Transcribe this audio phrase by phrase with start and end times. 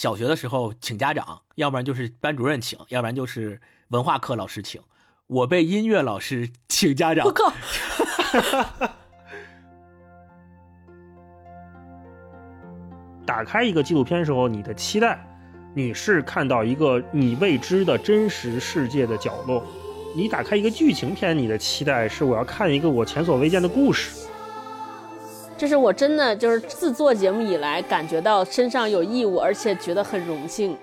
[0.00, 4.80] 小学的时候请家长，要不然就是班主任请，要不然就是文化课老师请。
[5.26, 7.26] 我被音乐老师 请家长。
[7.26, 7.52] 我靠！
[13.26, 15.22] 打开一个纪录片时候，你的期待，
[15.74, 19.62] 你是看到一个你未知的真实世界的角落；
[20.16, 24.26] 你打开一个剧情片，你的期待是我要看一个我前所未见的故事。
[25.60, 30.74] 这是我真的就是自做节目以来感觉到身上有义务，而且觉得很荣幸。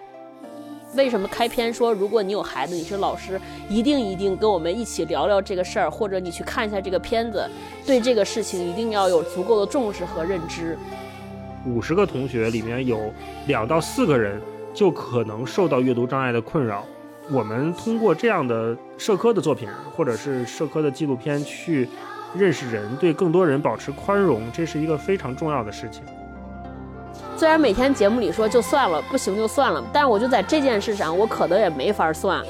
[0.94, 7.44] 为什么开篇说如果你有孩子，你是老师，一定一定跟我们一起聊聊这个事儿，或者你去看一下这个片子，
[7.88, 10.77] 对这个事情一定要有足够的重视和认知。
[11.66, 13.12] 五十个同学里面有
[13.48, 14.40] 两到四个人
[14.76, 16.85] 就可能受到阅读障碍的困扰。
[17.32, 21.90] 我们通过这样的社科的作品，或者是社科的纪录片去
[22.38, 26.04] 认识人，对更多人保持宽容，这是一个非常重要的事情。
[27.36, 32.41] 虽然每天节目里说就算了，不行就算了，但是我就在这件事上，我可能也没法算。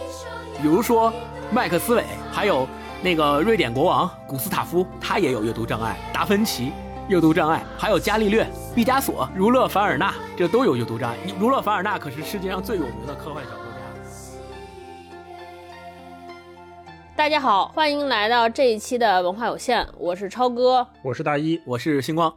[0.62, 1.13] 比如说
[1.52, 2.68] 麦克斯韦，还有
[3.02, 5.98] 那个瑞典国王古斯塔夫，他也有阅读障碍。
[6.13, 6.72] 达芬奇。
[7.10, 11.18] 阅读障碍，还有伽利略、毕加索、儒勒·凡尔纳，这都有阅读障碍。
[11.40, 13.66] 儒勒·凡尔纳可是世界上最有名的科幻小说
[17.18, 22.32] 大家好，欢迎来到这一期的文化有限，我是超哥，我是大一，我是星光。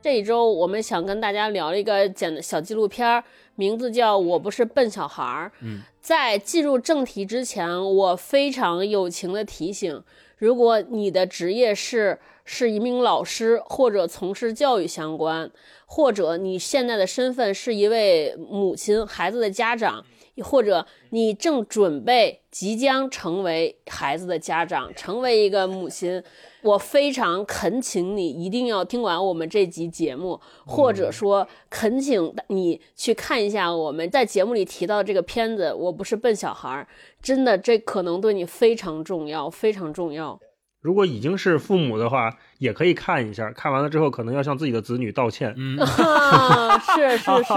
[0.00, 3.22] 这一周我们想跟大家聊一个简小纪录片，
[3.56, 5.52] 名字叫《我不是笨小孩儿》。
[5.60, 10.02] 嗯，在进入正题之前，我非常友情的提醒：
[10.38, 12.18] 如果你的职业是。
[12.48, 15.50] 是一名老师，或者从事教育相关，
[15.84, 20.06] 或者你现在的身份是一位母亲、孩子的家长，
[20.42, 26.22] 或者你正准备即将成为孩子的家长，成为一个母亲，
[26.62, 35.72] 我非常恳请你一定要听完我们这集节目，或者说恳请你去看一下我们在节目里提到这个片子。
[35.72, 36.86] 我不是笨小孩，
[37.22, 40.38] 真的，这可能对你非常重要，非常重要。
[40.86, 43.50] 如果已经是父母的话，也可以看一下。
[43.50, 45.52] 看完了之后，可能要向自己的子女道歉。
[45.56, 45.76] 嗯，
[46.94, 47.52] 是是是，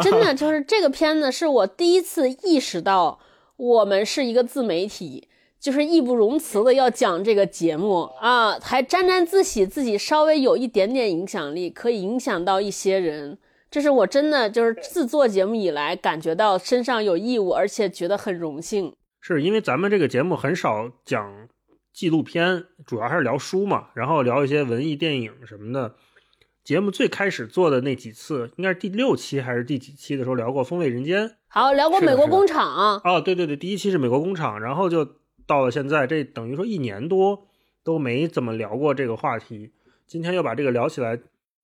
[0.00, 3.18] 真的就是这个片子是我第一次意识到，
[3.56, 5.26] 我们是一个自媒体，
[5.58, 13.38] 就是义不容辞的要讲这个节目啊，还沾沾自喜自己稍微有一点点影响力，可以影响到一些人。
[13.68, 18.94] 这是我真的就是自做节目以来感觉到身上有义务，而且觉得很荣幸。
[19.20, 21.48] 是因为咱们这个节目很少讲。
[21.92, 25.94] 纪录片主要还是聊书嘛，然后聊一些文艺电影什么的。
[26.64, 33.00] 节目最开始做的那几次，应该是第六期还是第几期的时候聊过《风味人间》，好聊过《美国工厂》。
[33.04, 35.04] 哦，对对对，第一期是《美国工厂》，然后就
[35.44, 37.48] 到了现在，这等于说一年多
[37.82, 39.72] 都没怎么聊过这个话题。
[40.06, 41.18] 今天又把这个聊起来，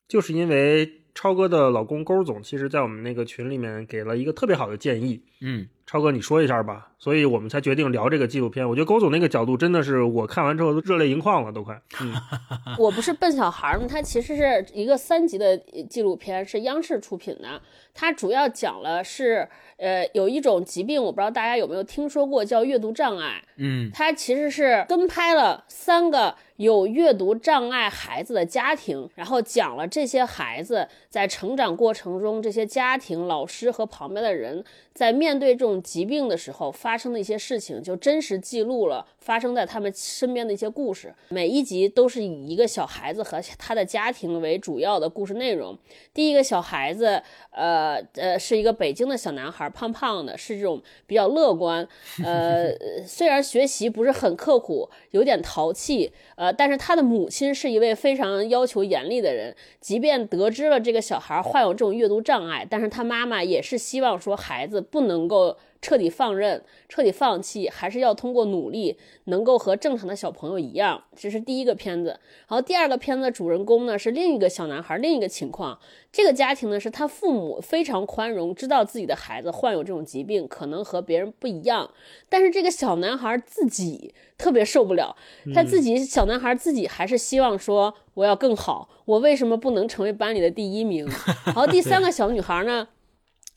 [0.08, 5.22] 就是因为超哥的老公勾总，其实在我们那个群里面给了一个特别好的建议。
[5.40, 5.68] 嗯。
[5.90, 8.68] 超哥，你说一下吧，所以我们才决定聊这个纪录片。
[8.68, 11.80] 我觉得勾总那个角度真的是我看完之后都热泪盈眶了，都快。
[12.02, 12.12] 嗯，
[12.78, 13.86] 我不是笨小孩吗？
[13.88, 15.56] 它其实是一个三级的
[15.88, 17.58] 纪录片，是央视出品的。
[17.94, 19.48] 它主要讲了是，
[19.78, 23.42] 呃，有一种疾病，我不知道大家有没有听说过，叫阅读障碍。
[23.56, 26.34] 嗯，它其实是跟拍了三个。
[26.58, 34.64] 有阅读障碍孩子的家庭，然后讲了这些孩子在成长过程中，这些家庭、老师和旁边的人
[34.98, 41.14] 在面对这种疾病的时候发生的一些事情，就真实记录了发生在他们身边的一些故事。
[41.28, 45.78] 每一集都是以一个小孩子和他的家庭为主要的故事内容。
[46.12, 47.22] 第一个小孩子，
[47.52, 51.86] 呃呃，是一个北京的小男孩，胖胖的，是这种比较乐观，
[52.24, 52.72] 呃，
[53.06, 56.52] 虽然学习不是很刻苦，有点淘气，呃。
[56.52, 65.56] 但是他的母亲是一位非常要求严厉的人，即便得知了这个小孩患有这种阅读障碍，但是他妈妈也是希望说孩子不能够。
[65.80, 71.04] 彻底放任，彻底放弃，还是要通过努力，能够和正常的小朋友一样。
[71.14, 72.18] 这是第一个片子。
[72.48, 75.78] 然后第二个片子主人公呢是另一个小男孩，另一个情况。
[76.10, 81.88] 这个家庭呢是他父母非常宽容，知道自己的孩子患有这种疾病，可能和别人不一样。
[82.28, 85.14] 但是这个小男孩自己特别受不了，
[85.54, 91.06] 他自己小男孩自己还是希望说我要更好，我为什么不能成为班里的第一名？
[91.46, 92.88] 然后第三个小女孩呢？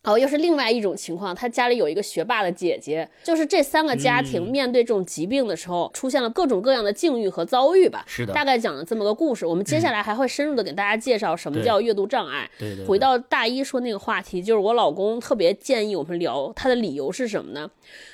[0.03, 8.03] 哦，又是另外一种情况，他家里有一个学霸的姐姐，就是这三个家庭面对这种疾病的时候，出现了各种各样的境遇和遭遇吧。
[8.07, 9.45] 是的，大概讲了这么个故事。
[9.45, 12.49] 我们接下来还会深入的给大家介绍什么叫阅读障碍。
[12.57, 12.83] 对对。
[12.85, 17.69] 回到大一说那个话题，就是我老公特别建议我们聊他的理由是什么呢？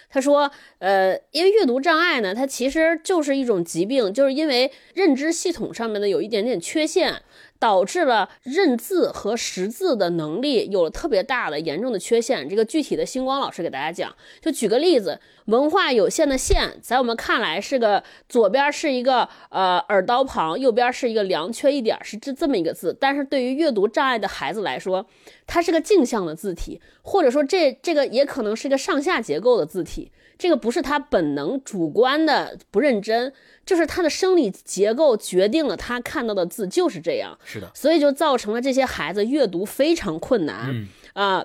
[0.09, 0.49] 他说，
[0.79, 7.21] 呃，因为阅读障碍呢，它其实就是一种疾病，就是因为认知系统上面的有一点点缺陷。
[7.59, 12.47] 导致了认字和识字的能力有了特别大的严重的缺陷。
[12.47, 14.15] 这个具体的，星光老师给大家讲。
[14.39, 22.95] 就举个例子，文化有限的“限”在我们看来是个左边是一个呃耳刀旁，右边是一个良缺一点，是这这么一个字。
[23.01, 25.03] 但是对于阅读障碍的孩子来说，
[25.47, 30.11] 它是个镜像的字体，或者说这这个也可能是一个上下结构的字体。
[30.37, 33.33] 这个不是他本能主观的不认真，
[33.65, 37.35] 就是他的生理结构决定了他看到的字就是这样。
[37.43, 41.43] 是的，所以就造成了这些孩子阅读非常困难啊。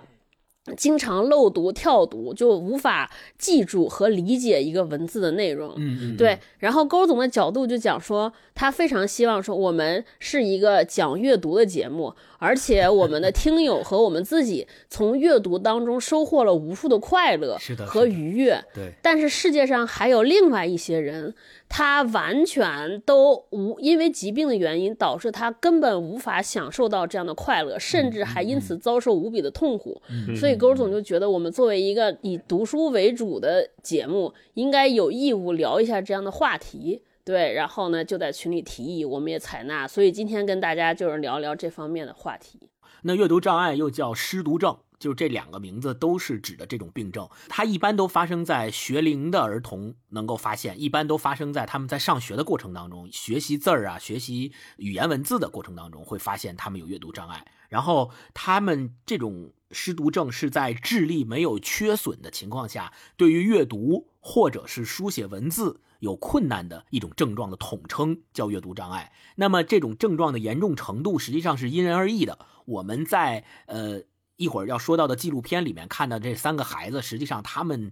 [0.76, 5.74] 经常漏读、跳读，就无法记住和理解一个文字的内容。
[5.76, 6.38] 嗯嗯，对。
[6.58, 18.62] 然后勾总的角度就讲说，他非常希望说，我们是一个讲阅读的节目，而且我们的听友和我们自己从阅读当中收获了无数的快乐和愉悦。
[18.72, 18.92] 对。
[19.02, 21.34] 但是世界上还有另外一些人。
[21.74, 29.98] 他完全都无因为疾病的原因导致他根本无法享受到这样的快乐，甚至还因此遭受无比的痛苦。
[30.36, 37.02] 所以勾总就觉得我们作为一个以读书为主的节目，应该有义务聊一下这样的话题。
[37.24, 39.88] 对，然后呢就在群里提议，我们也采纳。
[39.88, 42.68] 所以今天跟大家就是聊聊这方面的话题。
[43.04, 44.76] 那阅读障碍又叫失读症。
[45.02, 57.44] 就这两个名字都是指的这种病症，它一般都发生在学龄的儿童能够发现，一般都发生在他们在上学的过程当中，学习字儿啊，学习语言文字的过程当中会发现他们有阅读障碍。
[57.68, 69.10] 然后他们这种失读症是在智力没有缺损的情况下，对于阅读或者是书写文字有困难的一种症状的统称叫阅读障碍。
[69.34, 72.38] 那么这种症状的严重程度实际上是因人而异的。
[72.66, 74.02] 我们在呃。
[74.36, 77.90] 一会儿要说到的纪录片里面看到这三个孩子，实际上他们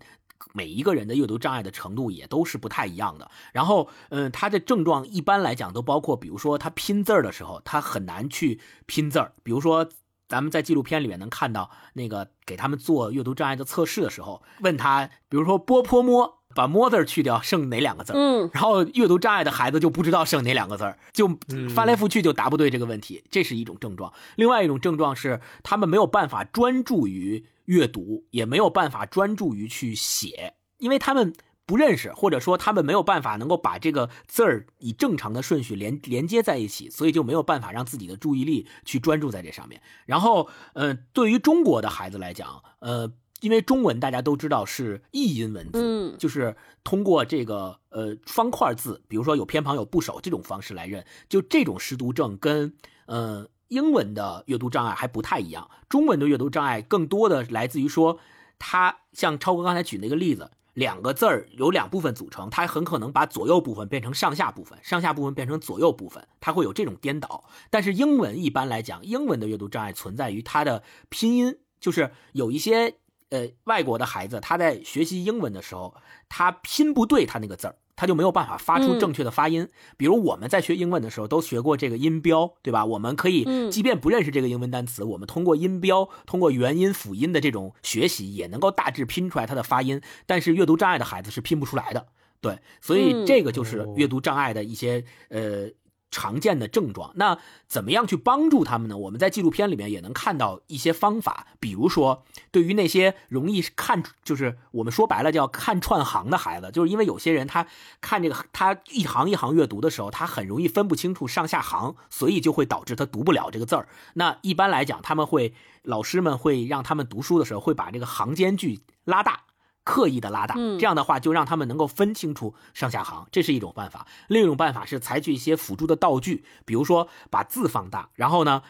[0.52, 3.30] 每一个人的阅读障碍的程度也都是不太一样的。
[3.52, 9.32] 然后，嗯，他的症状一般来讲都包括，比如说他拼字儿的时候，他很难去拼字儿。
[9.42, 9.88] 比如说，
[10.28, 16.39] 咱们在纪录片里面能看到那个给他们做阅读障碍的测试的时候，问他，比如说波泼摸。
[16.54, 18.12] 把“mo 字去掉，剩哪两个字？
[18.14, 21.28] 嗯，然后阅读障碍的孩子就不知道剩哪两个字就
[21.74, 24.12] 翻来覆去就答不对这个问题，这是一种症状。
[24.36, 31.32] 另外一种症状是他们没有办法专注于阅读，也没有办法专注于去写，因为他们
[31.66, 39.80] 不认识，或者说他们没有办法能够把这个字儿以正常的顺序连连接在一起，所以就没有办法让自己的注意力去专注在这上面。
[40.04, 43.12] 然后，嗯，对于中国的孩子来讲，呃。
[43.40, 46.54] 因为中文大家都知道是译音文字，就是
[46.84, 51.04] 通过这个呃方块字，比如说有偏旁有部首这种方式来认。
[51.28, 52.74] 就这种识读症跟
[53.06, 55.70] 呃英文的阅读障碍还不太一样。
[55.88, 58.18] 中文的阅读障碍更多的来自于说，
[58.58, 67.44] 它像超哥刚才举那个例子，两个字儿有两部分组成，它很可能把左右部分变成上下部分，上下部分变成左右部分，它会有这种颠倒。
[67.70, 72.96] 但是英文一般来讲，英文的阅读障碍存在于它的拼音，就是有一些。
[73.30, 75.94] 呃，外国的孩子他在学习英文的时候，
[76.28, 79.68] 他拼不对他那个字儿，他就没有办法发出正确的发音。
[79.96, 82.84] 比如我们在学英文的时候都学过这个音标，对吧？
[82.84, 90.00] 我们可以，即便不认识这个英文单词，我们通过音标、通过元音辅音的这种学习，也能够大致拼出来它的发音。
[90.26, 92.08] 但是阅读障碍的孩子是拼不出来的，
[92.40, 95.68] 对，所以这个就是阅读障碍的一些呃。
[96.10, 98.96] 常见的症状，那怎么样去帮助他们呢？
[98.96, 107.66] 我们在纪录片里面也能看到一些方法，比如说，对于那些容易看，就是我们说白了叫看串行的孩子，就是因为有些人他
[108.00, 113.88] 看这个他一行一行阅读的时候，他很容易分不清楚上下行，所以就会导致他读不了这个字儿。
[114.14, 119.44] 那一般来讲，他们会老师们会让他们读书的时候，会把这个行间距拉大。
[119.82, 124.06] 刻意的拉大，这样的话就让他们能够分清楚上下行，这是一种办法。
[124.28, 128.62] 另一种办法是采取一些辅助的道具，比如说把字放大，然后呢，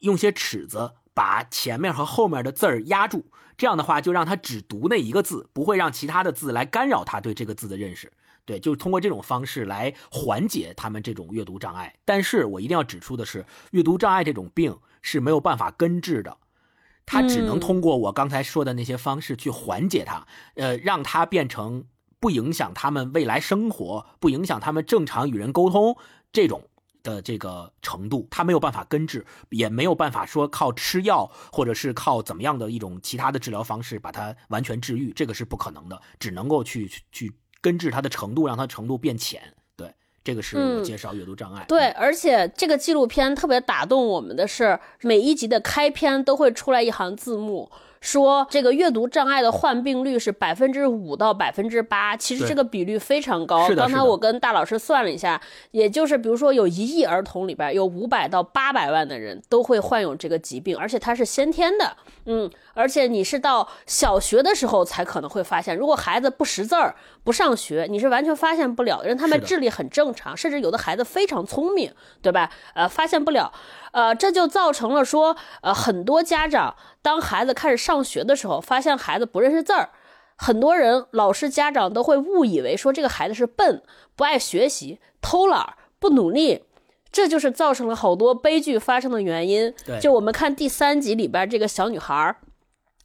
[0.00, 8.12] 用些尺子把前面和后面的字儿压住，这样的话就让他只读那一个字，不会让其他的字来干扰他对这个字的认识。
[8.44, 11.94] 对，就是通过这种方式来缓解他们这种阅读障碍。
[12.04, 16.38] 但是我一定要指出的是，阅读障碍这种病是没有办法根治的。
[17.10, 21.82] 他只能通过我刚才说的那些方式去缓解他，呃，让他变成
[22.20, 25.96] 不影响他们未来生活、不影响他们正常与人沟通
[26.30, 26.62] 这种
[27.02, 28.28] 的这个程度。
[28.30, 39.42] 他没有办法根治，也没有办法说靠吃药或者是靠怎么样的一种其他的治疗方式把它完全治愈，这个是不可能的，只能够去去根治它的程度，让它程度变浅。
[40.24, 41.64] 这个是我介绍阅读障碍。
[41.68, 53.68] 对，而且这个纪录片特别打动我们的是，每一集的开篇都会出来一行字幕，说这个阅读障碍的患病率是百分之五到百分之八，其实这个比率非常高。
[53.74, 55.40] 刚才我跟大老师算了一下，
[55.72, 61.96] 也就是比如说有一亿儿童里边有五百到八百万的人都会患有这个疾病，而且它是先天的。
[62.26, 69.08] 嗯，而且你是到小学的时候才可能会发现，如果孩子不识字儿、不上学，你是完全发现不了的。
[69.08, 71.90] 人他们智力很正常，甚至有的孩子非常聪明，
[72.20, 72.50] 对吧？
[72.74, 73.50] 呃，发现不了，
[73.92, 79.90] 呃，这就造成了说，呃，很多家长当孩子开始上学的时候，发现孩子不认识字儿。
[80.36, 83.82] 很多人、老师、家长都会误以为说这个孩子是笨、
[84.14, 86.62] 不爱学习、偷懒儿、不努力，
[87.10, 89.74] 这就是造成了好多悲剧发生的原因。
[89.84, 92.36] 对就我们看第三集里边这个小女孩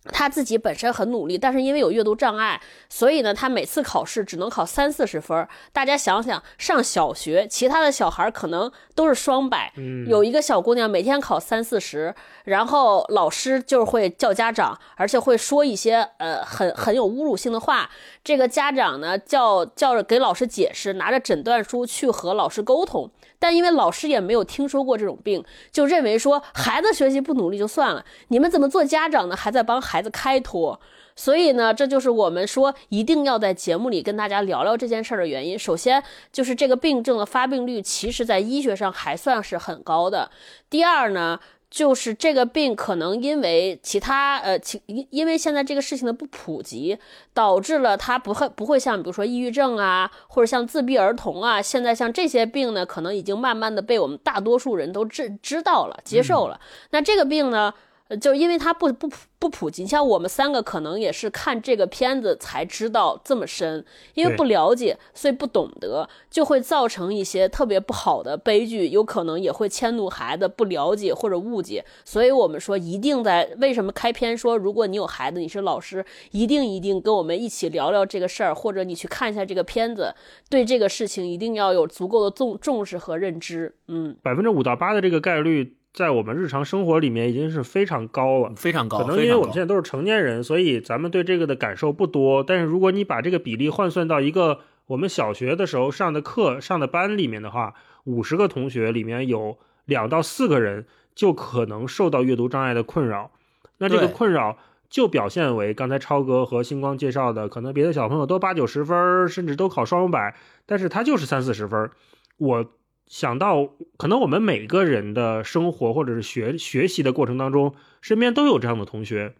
[0.05, 0.11] 儿。
[0.11, 5.47] 她自己本身很努力，但是因为有阅读障碍，所以呢，他每次考试只能考三四十分。
[5.71, 9.71] 大家想想，上小学，其他的小孩可能都是双百，
[10.07, 12.13] 有一个小姑娘每天考三四十，
[12.45, 17.89] 然后老师就会叫家长，而且会说一些呃很很有侮辱性的话。
[18.23, 23.11] 这个家长呢，叫叫着给老师解释，拿着诊断书去和老师沟通。
[23.37, 29.35] 但因为老师也没有听说过这种病，就认为说孩子学习不努力就算了，你们怎么做家长呢？
[29.35, 30.79] 还在帮孩子开脱。
[31.15, 35.59] 所以呢，这就是我们说一定要在节目里跟大家聊聊这件事儿的原因。
[35.59, 36.01] 首先
[36.31, 40.31] 就是这个病症的发病率，其实在医学上还算是很高的。
[40.71, 41.39] 第二呢，
[41.73, 46.95] 就是这个病可能因为其他呃其因因为现在这个事情的不普及，
[47.33, 56.59] 导致了它不会不会像比如说抑郁症啊，或者像自闭儿童啊，现在像这些病呢，可能已经慢慢的被我们大多数人都知知道了、接受了。
[56.91, 57.73] 那这个病呢？
[58.13, 71.83] 呃就因为它不不普不普及，像我们三个可能也是看这个片子才知道这么深，因为不了解，所以不懂得，就会造成一些特别不好的悲剧，有可能也会迁怒孩子不了解或者误解。
[72.05, 80.13] 所以我们说，一定在为什么开篇说，如果你有孩子，你是老师，一定一定跟我们一起聊聊这个事儿，或者你去看一下这个片子，
[80.49, 83.75] 对这个事情一定要有足够的重重视和认知。
[83.87, 88.51] 嗯，百分之五到八的这个概率，在我们日常生活里面已经是非常高了。
[88.55, 92.43] 非常高，可能因为我们现在都是成年人，所以咱们对这个的感受不多。
[92.43, 103.29] 但是如果你把这个比例换算到一个我们小学的时候上的课、上的班里面的话，五十个同学里面有两到四个人就可能受到阅读障碍的困扰。
[103.77, 104.57] 那这个困扰
[104.89, 110.35] 就表现为刚才超哥和星光介绍的，可能别的小朋友都八九十分，甚至都考双百，
[110.65, 111.89] 但是他就是三四十分。
[112.37, 112.65] 我
[113.07, 119.35] 想到，可能我们每个人的生活或者是学学习的过程当中，身边都有这样的同学。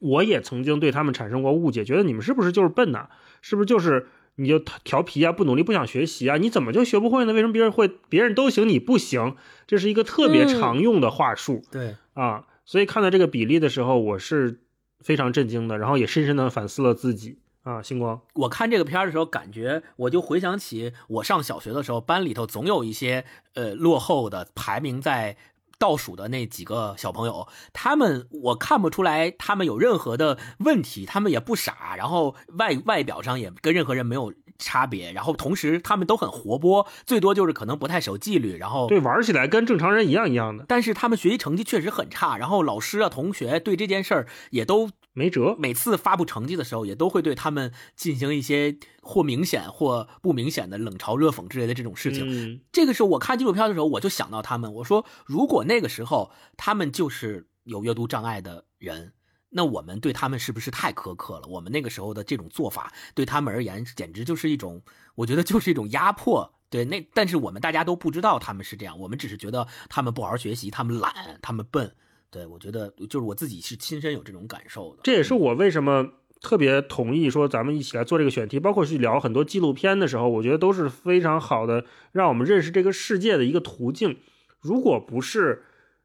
[0.00, 3.08] 我也曾经对他们产生过误解，觉得你们是不是就是笨呐、
[3.42, 6.36] 是不是就是你就调皮啊，不努力，不想学习啊？
[6.36, 7.32] 你怎么就学不会呢？
[7.32, 9.34] 为什么别人会，别人都行，你不行？
[9.66, 12.46] 这是一个特别嗯常用的话术、对，啊。
[12.64, 14.60] 所以看到这个比例的时候，我是
[15.00, 17.82] 非常震惊的，然后也深深的反思了自己啊。
[17.82, 25.36] 星光，我看这个片儿的时候，感觉我就回想起我上小学的时候，班里头总有一些呃落后的，排名在
[25.78, 45.56] 倒数的那几个小朋友，他们我看不出来他们有任何的问题，他们也不傻，然后外外表上也跟任何人没有差别，然后同时他们都很活泼，最多就是可能不太守纪律，然后对，玩起来跟正常人一样一样的，但是他们学习成绩确实很差，然后老师啊、同学对这件事儿也都没辙。
[45.58, 52.24] 每次发布成绩的时候，也都会对他们进行一些或明显或不明显的冷嘲热讽之类的这种事情。
[52.26, 59.12] 嗯，这个时候我看纪录片的时候，我就想到他们，我说如果那个时候他们就是有阅读障碍的人。
[59.50, 61.48] 那我们对他们是不是太苛刻了？
[61.48, 64.82] 我们那个时候的这种做法，对他们而言简直就是一种，
[65.14, 66.52] 我觉得就是一种压迫。
[66.68, 71.96] 对，那但是我们大家都不知道他们是这样，我们只是觉得他们不好好学习，他们懒，他们笨。
[72.30, 75.00] 对我觉得就是我自己是亲身有这种感受的。
[75.02, 84.18] 这也是我为什么特别同意说咱们一起来做这个选题，包括去聊很多纪录片的时候，我觉得都是非常好的，让我们认识这个世界的一个途径。
[84.60, 85.62] 如果不是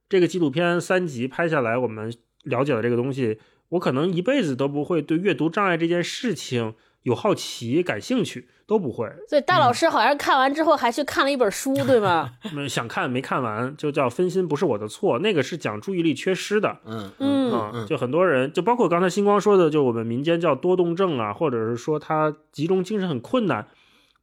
[0.07, 2.13] 这个纪录片三集拍下来，我们
[2.43, 3.39] 了解了这个东西，
[3.69, 6.73] 我可能一辈子都不会对阅读障碍这件事情
[7.03, 9.07] 有好奇、感兴趣，都不会。
[9.29, 12.31] 所以大老师好像看完之后还去看了一本书，对吗？
[12.55, 16.79] 嗯想看没看完，就叫分心不是我的错，那个是讲注意力缺失的。
[16.85, 23.67] 嗯嗯啊、嗯就很多人，就包括刚才星光说的，就我们民间叫多动症啊，或者是说他集中精神很困难，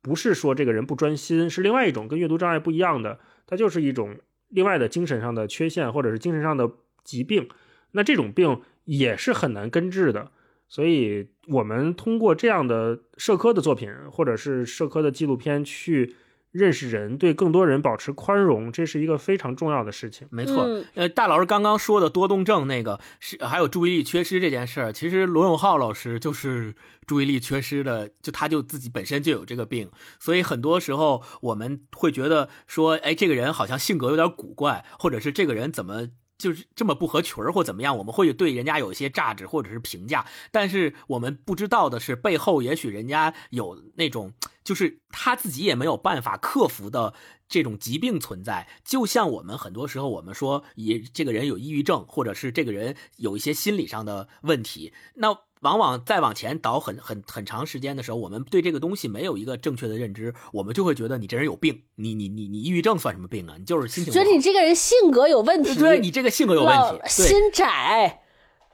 [0.03, 4.17] 不是说这个人不专心，是另外一种跟阅读障碍不一样的，它就是一种
[4.49, 6.71] 另外的精神上的缺陷，或者是精神上的
[7.05, 7.49] 疾病。
[7.93, 10.31] 那这种病也是很难根治的，
[10.71, 16.15] 所以我们通过这样的社科的作品，或者是社科的纪录片去
[16.53, 20.29] 认识人，对更多人保持宽容，这是一个非常重要的事情。
[20.31, 26.73] 没错，嗯呃，大老师刚刚说的多动症那个是还有注意力缺失这件事儿，其实罗永浩老师就是
[27.05, 36.11] 注意力缺失的，就他就自己本身就有这个病，所以很多时候我们会觉得说，哎，这个人好像性格有点古怪，或者是这个人怎么。
[36.40, 44.32] 就是这么不合群儿或怎么样，我们会对人家有一些价值或者是评价，但是我们不知道的是，背后也许人家有那种，
[44.64, 47.12] 就是他自己也没有办法克服的
[47.47, 48.66] 这种疾病存在。
[48.82, 63.55] 就像我们很多时候我们说，也这个人有抑郁症，或者是这个人有一些心理上的问题，那往往再往前倒很很很长时间的时候，我们对这个东西没有一个正确的认知，我们就会觉得你这人有病，你你你你抑郁症算什么病啊？
[63.59, 64.12] 你就是心情。
[64.12, 68.23] 觉得你这个人性格有问题，对你这个性格有问题，心窄，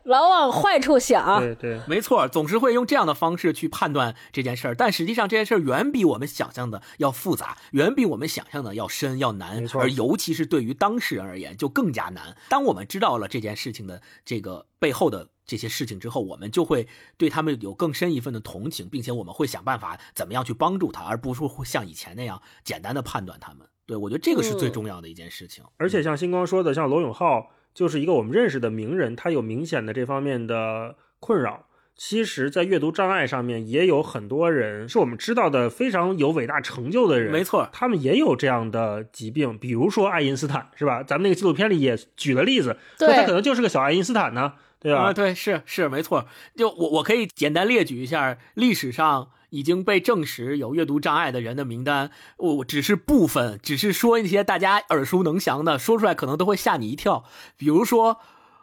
[0.05, 1.41] 老往坏处想。
[1.41, 12.37] 对对，没错，总是会用这样的方式去判断这件事儿，但实际上这件事儿远比我们想象的要复杂，远比我们想象的要深要难没，错而尤其是对于当事人而言就更加难。
[12.49, 23.67] 当我们知道了这件事情的这个背后的这些事情之后，我们就会对他们有更深一份的同情，并且我们会想办法怎么样去帮助他，而不是会像以前那样简单的判断他们。
[23.87, 25.63] 对我觉得这个是最嗯重要的一件事情。
[25.77, 31.67] 而且像星光说的，像罗永浩就是一个我们认识的名人，他有明显的这方面的困扰。
[31.99, 41.03] 其实，在阅读障碍上面，也有很多人是我们知道的非常有伟大成就的人，没错他们也有这样的疾病，比如说爱因斯坦，是吧？
[41.03, 45.01] 咱们那个纪录片里也举了例子，说他可，能就是个小爱因斯坦呢，对吧？
[45.01, 46.27] 啊，对，是是没错。
[46.57, 57.25] 就我我可以简单列举一下历史上已经被证实有阅读障碍的人的名单，我我只是部分，只是说一些大家耳熟能详的，说出来可能都会吓你一跳。
[57.57, 58.19] 比如说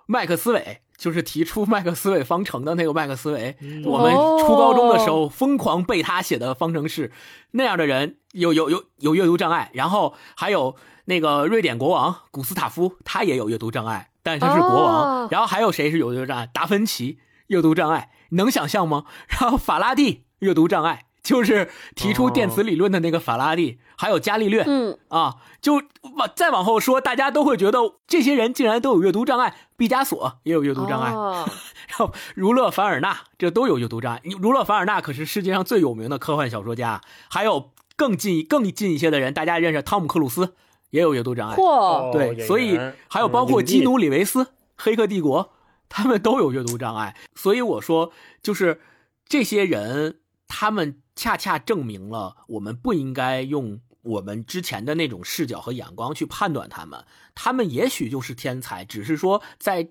[0.06, 7.12] 麦克斯韦，就是提出麦克斯韦方程的那个麦克斯韦，我们初高中的时候疯狂背他写的方程式，
[7.52, 15.04] 那样的人有有有有阅读障碍，然后还有那个瑞典国王古斯塔夫，他也有阅读障碍，但他是国王。
[15.04, 16.48] 哦然后还有谁是有阅读障碍？
[16.48, 19.06] 达芬奇阅读障碍，能想象吗？
[19.30, 25.76] 然后法拉第阅读障碍，就是提出电磁理论的那个法拉第，还有伽利略，嗯，啊，就
[26.16, 29.56] 往再往后说，大家都会觉得这些人竟然都有阅读障碍。
[29.78, 31.48] 毕加索也有阅读障碍，哦
[31.88, 34.22] 然后儒勒·凡尔纳这都有阅读障碍。
[34.24, 40.54] 儒勒·凡尔纳可是世界上最有名的科幻小说家，还有更近更近一些的人，大家认识汤姆·克鲁斯
[40.94, 41.58] 也有阅读障碍。
[41.58, 42.80] 嚯，对，所以
[43.10, 44.44] 还有包括嗯基努·里维斯，
[44.78, 45.44] 《黑客帝国》，
[45.90, 47.18] 他们都有阅读障碍。
[47.34, 48.12] 所以我说，
[48.44, 48.80] 就是
[49.28, 57.04] 这些人，他们恰恰证明了我们不应该用我们之前的那种视角和眼光去判断他们。
[57.34, 59.90] 他们也许就是天才，只是说在。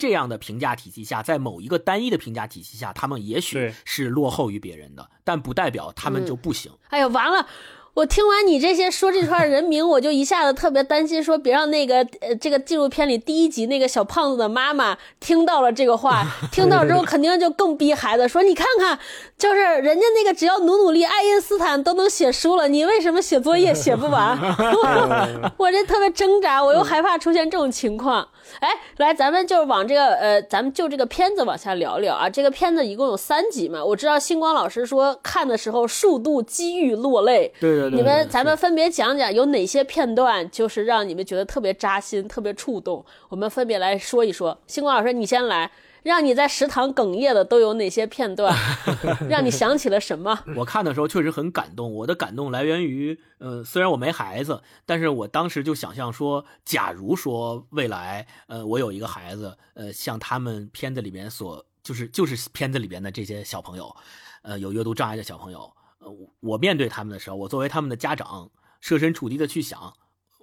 [0.00, 6.72] 这样的评价体系下，在某一个单一的评价体系下，他们也许是落后于别人的，但不代表他们就不行。
[6.88, 7.46] 哎呀，完了！
[7.94, 18.98] 我听完你这些说这串人名，我就一下子特别担心，说别让那个呃这个纪录片里第一集那个小胖子的妈妈听到了这个话，听到之后 肯定就更逼孩子说，你看看，
[19.40, 24.38] 就是人家那个只要努努力，爱因斯坦都能写书了，你为什么写作业写不完？
[25.56, 28.28] 我这特别挣扎，我又害怕出现这种情况。
[28.58, 32.28] 哎，来，咱们就是往这个呃，咱们就这个片子往下聊聊啊。
[32.28, 37.50] 这个片子一共有三集嘛，我知道星光老师说看的时候数度机遇落泪。
[37.60, 43.02] 对对对，你们咱们分别讲讲有哪些片段，就是让你们觉得特别扎心、特别触动。
[43.30, 44.58] 我们分别来说一说。
[44.66, 45.70] 星光老师，你先来，
[46.02, 48.54] 让你在食堂哽咽的都有哪些片段？
[49.28, 50.38] 让你想起了什么？
[50.56, 63.94] 我看的时候确实很感动，我的感动来源于，呃，虽然我没孩子，但是我当时就想象说，假如说未来，呃，我有一个孩子，呃，像他们片子里面所，就是就是片子里边的这些小朋友，
[64.42, 69.92] 呃，有阅读障碍的小朋友，呃，我我面对他们的时候，我作为他们的家长，设身处地的去想，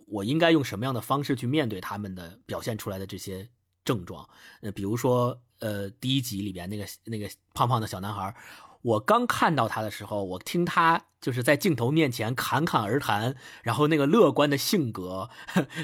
[0.08, 3.50] 我应该用什么样的方式去面对他们的表现出来的这些
[3.84, 4.28] 症状，
[4.62, 8.36] 呃，比如说，呃，第一集里边那个那个胖胖的小男孩。
[8.82, 15.30] 我刚看到他的时候，我听他就是在镜头面前侃侃而谈，然后那个乐观的性格，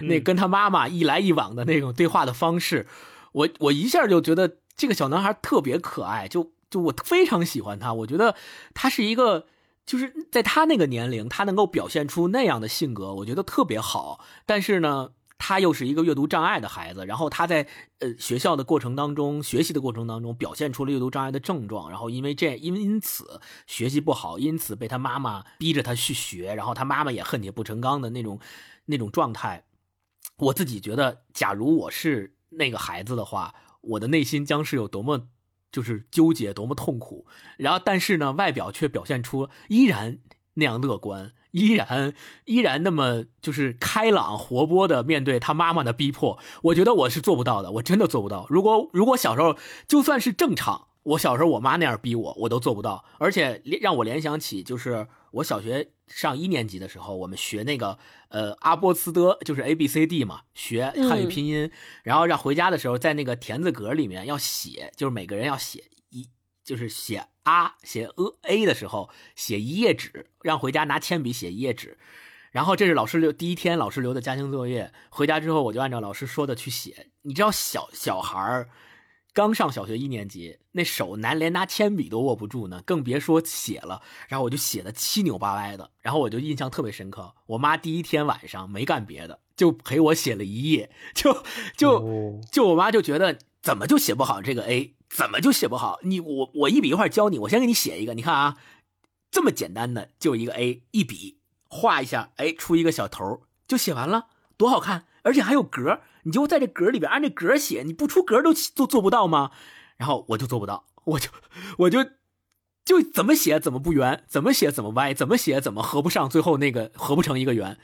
[0.03, 2.87] 那跟他妈妈一来一往的那种对话的方式，
[3.33, 8.35] 我我一下就觉得这个小男孩特别可爱，就就我非常喜欢他，我觉得
[8.73, 9.47] 他是一个。
[9.85, 14.23] 就是在他那个年龄，他能够表现出那样的性格，我觉得特别好。
[14.45, 15.09] 但是呢，
[15.45, 17.67] 他又是一个阅读障碍的孩子，然后他在
[17.99, 28.39] 呃学校的过程当中，学习的过程当中表现出了阅读障碍的症状，然后因为这因因此学习不好，因此被他妈妈逼着他去学，然后他妈妈也恨铁不成钢的那种
[28.85, 29.65] 那种状态。
[30.37, 35.27] 我自己觉得，假如我是那个孩子的话，我的内心将是有多么
[35.73, 37.27] 就是纠结，多么痛苦。
[37.57, 40.19] 然后，但是呢，外表却表现出依然
[40.53, 42.13] 那样乐观，依然
[42.45, 46.37] 依然那么就是开朗活泼的面对他妈妈的逼迫。
[46.63, 48.45] 我觉得我是做不到的，我真的做不到。
[48.49, 49.55] 如果如果小时候
[49.87, 53.05] 就算是正常，我小时候我妈那样逼我，我都做不到。
[53.19, 57.97] 而且让我联想起就是我小学上一年级的时候，我们学那个
[58.29, 61.69] 呃阿波茨德，就是 A B C D 嘛，学汉语拼音，
[62.03, 65.92] 然后让回家的时候在那个田字格里面要写，就是每个人要写一，
[66.63, 67.27] 就是写。
[67.43, 71.97] 啊，写呃 a 的时候写一页纸，让回家拿铅笔写一页纸，
[72.51, 74.93] 然后这是老师留第一天老师留的家庭作业。
[75.09, 77.07] 回家之后我就按照老师说的去写。
[77.23, 78.69] 你知道小小孩儿
[79.33, 84.01] 刚上小学一年级，那手难连拿铅笔都握不住呢，更别说写了。
[84.29, 87.35] 然后我就写的七扭八歪的，然后我就印象特别深刻。
[87.47, 91.43] 我妈第一天晚上没干别的，就陪我写了一页，就
[91.75, 94.95] 就就我妈就觉得怎么就写不好这个 a。
[95.15, 95.99] 怎么就写不好？
[96.01, 98.15] 你我我一笔一画教你，我先给你写一个。
[98.15, 98.57] 你看啊，
[99.29, 101.37] 这么简单的就一个 A，一笔
[101.69, 105.05] 画一下，哎，出一个小头就写完了，多好看！
[105.21, 109.51] 而且还有格，你就在这格里边按这格写，你不出格都都做不到吗？
[109.97, 111.29] 然后我就做不到，我就
[111.77, 112.03] 我就
[112.83, 117.77] 就怎么写怎么不圆，怎么写怎么歪，怎么写怎么合不上，最后那个合不成一个圆，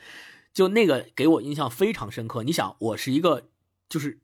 [0.52, 2.42] 就那个给我印象非常深刻。
[2.42, 3.48] 你想，我是一个
[3.88, 4.18] 就是。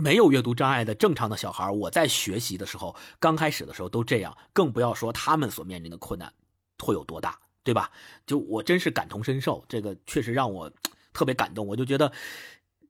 [0.00, 6.32] 没有阅读障碍的正常的小孩，我在学习的时候，刚开始的时候都这样，更不要说他们所面临的困难
[6.78, 7.90] 会有多大，对吧？
[8.26, 10.72] 就我真是感同身受，这个确实让我
[11.12, 11.66] 特别感动。
[11.66, 12.12] 我就觉得，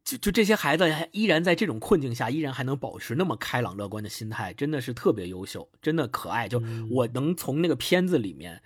[0.05, 6.49] 就就这些孩子依然在这种困境下，依然还能保持那么开朗乐观的心态，真的是特别优秀，真的可爱。
[6.49, 8.63] 就我能从那个片子里面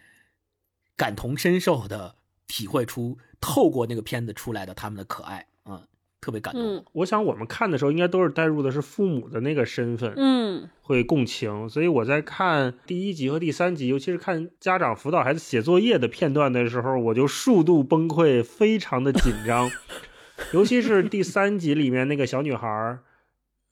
[0.97, 5.47] 感同身受的体会出，透过那个片子出来的他们的可爱。
[6.25, 6.83] 特别感动。
[6.93, 11.69] 我想我们看的时候，应该都是带入的是父母的那个身份，嗯，会共情。
[11.69, 19.71] 所以我在看第一集和第三集，尤其是看家长辅导孩子写作业的片段的时候，我就数度崩溃，非常的紧张。
[20.55, 22.99] 尤其是第三集里面那个小女孩，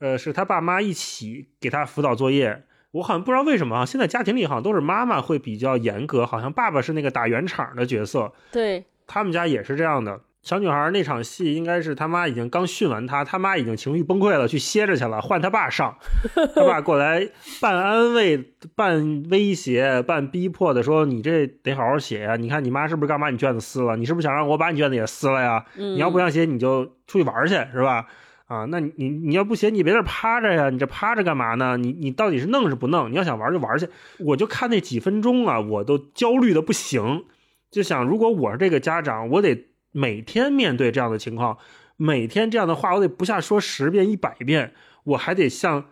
[0.01, 2.65] 呃，是她爸妈一起给她辅导作业。
[2.91, 8.31] 我好像不知道为什么啊，现在家庭里好像都是妈妈会比较严格，好像爸爸是那个打圆场的角色。
[8.53, 10.21] 对，他们家也是这样的。
[10.43, 15.97] 小女孩那场戏应该是他妈已经刚训完她，他妈已经情绪崩溃了，去歇着去了，换他爸上。
[16.57, 17.29] 他爸过来
[17.61, 18.37] 半安慰、
[18.75, 22.35] 半威胁、半逼迫的说：“你这得好好写呀！
[22.35, 23.97] 你看你妈是不是刚把你卷子撕了？
[23.97, 25.65] 你是不是想让我把你卷子也撕了呀？
[25.77, 28.07] 你要不想写，你就出去玩去，是吧？
[28.49, 30.71] 啊，那你你你要不写，你别这趴着呀！
[30.71, 31.77] 你这趴着干嘛呢？
[31.77, 33.09] 你你到底是弄是不弄？
[33.13, 33.89] 你要想玩就玩去。
[34.19, 37.27] 我就看那几分钟啊，我都焦虑的不行，
[37.71, 39.69] 就想如果我是这个家长，我得。
[39.93, 41.59] 每天面对这样的情况，
[41.97, 44.75] 每天这样的话，我得不下说十遍一百遍，
[45.05, 45.91] 我还得像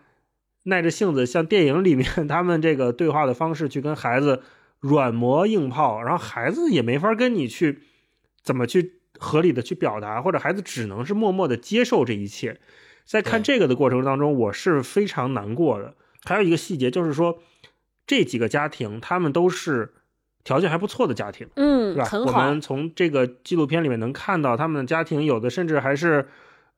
[0.63, 4.41] 耐着性子，像电影里面他们这个对话的方式去跟孩子
[4.79, 7.83] 软磨硬泡，然后孩子也没法跟你去
[8.41, 12.59] 怎么去合理的去表达，或者孩子只能是默默的接受这一切。
[13.05, 15.95] 在看这个的过程当中，我是非常难过的。
[16.23, 17.39] 还有一个细节就是说，
[18.07, 19.93] 这几个家庭他们都是。
[20.43, 22.09] 条件还不错的家庭，嗯，是吧？
[22.25, 26.27] 我们从这个纪录片里面能看到，他们的家庭有的甚至还是，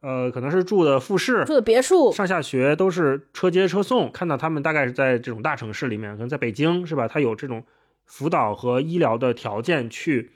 [0.01, 4.11] 呃，可能是住的复式，住的别墅，上下学都是车接车送。
[4.11, 7.07] 看到他们大概是在这种大城市里面，可能在北京，是吧？
[7.07, 7.63] 他有这种
[8.05, 10.31] 辅导和医疗的条件去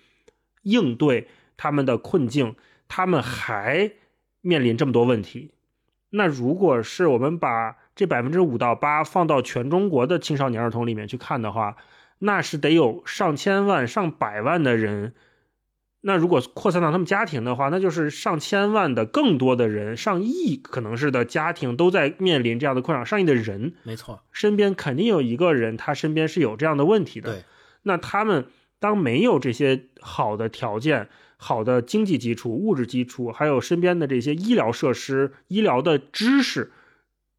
[0.63, 2.55] 应对他们的困境，
[2.87, 3.91] 他们还
[4.41, 5.51] 面临这么多问题。
[6.11, 11.75] 那如果是我们把这百分之五到八放到全中国的青少年儿童里面去看的话，
[12.19, 15.13] 那是得有上千万、上百万的人，
[16.01, 27.33] 那如果扩散到他们家庭的话，那就是上千万的更多的人，上亿可能是的家庭都在面临这样的困扰，上亿的人，没错，身边肯定有一个人，他身边是有这样的问题的。
[27.33, 27.43] 对，
[27.83, 28.47] 那他们
[28.79, 36.71] 当没有这些好的条件、好的经济基础、物质基础，还有身边的这些医疗设施、医疗的知识、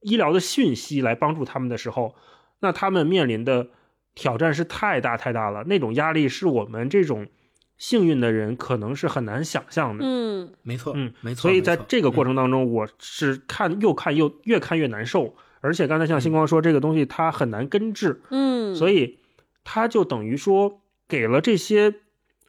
[0.02, 2.14] 医疗的讯息来帮助他们的时候，
[2.60, 3.70] 那他们面临的。
[4.18, 7.28] 挑战是太大太大了，那种压力是我们这种
[7.76, 10.04] 幸运的人可能是很难想象的。
[10.04, 11.42] 嗯，没错，嗯，没错。
[11.42, 18.20] 所以在这个过程当中，我是看又看又越看越难受，而且刚才像星光说，这个东西它很难根治。
[18.30, 19.20] 嗯，所以
[19.62, 21.94] 它就等于说给了这些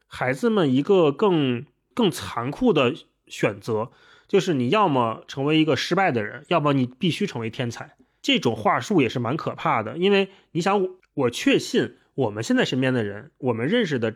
[0.07, 2.95] 孩子们一个更更残酷的
[3.27, 3.91] 选择，
[4.27, 7.95] 就是你要么成为一个失败的人，要么你必须成为天才。
[8.21, 10.85] 这种话术也是蛮可怕的，因为你想
[11.19, 11.29] 我。
[11.29, 14.15] 确信，我们现在身边的人，我们认识的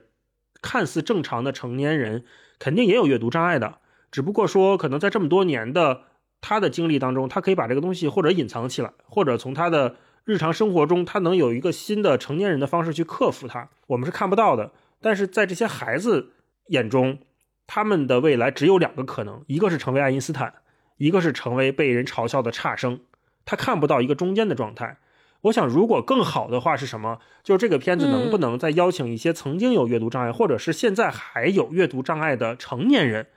[0.62, 2.24] 看似正常的成年人，
[2.60, 3.80] 肯定也有阅读障碍的。
[4.12, 6.04] 只不过说，可能在这么多年的
[6.39, 13.70] 他的经历当中，他可以把这个东西或者隐藏起来，或者从他的日常生活中，他能有一个新的成年人的方式去克服它。
[13.88, 16.32] 我们是看不到的，但是在这些孩子
[16.68, 17.20] 眼中，
[17.68, 20.54] 他们的未来只有两个可能，一个是成为爱因斯坦，
[20.98, 23.00] 一个是成为被人嘲笑的差生。
[23.46, 24.98] 他看不到一个中间的状态。
[25.43, 27.19] 我想，如果更好的话是什么？
[27.43, 33.27] 就是这个片子能不能再邀请一些曾经有阅读障碍，或者是现在还有阅读障碍的成年人，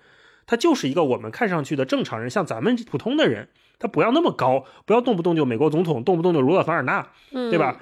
[0.47, 3.49] 他就是一个我们看上去的正常人，像咱们普通的人，
[3.81, 7.81] 他不要那么高，不要动不动就美国总统，动不动就罗勒凡尔纳，对吧？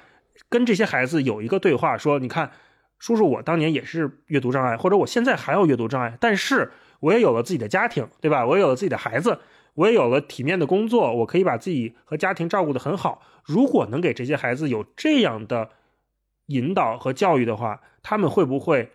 [0.49, 2.49] 跟这些孩子有一个对话，说：“你看，
[2.97, 8.43] 叔叔，我当年也是阅读障碍，或者我现在还有阅读障碍，但是我也有了自己的家庭，对吧？
[8.47, 9.37] 我也有了自己的孩子。”
[9.75, 13.21] 我也有了体面的工作，我可以把自己和家庭照顾得很好。
[13.43, 15.69] 如果能给这些孩子有这样的
[16.47, 18.91] 引导和教育的话，他们会不会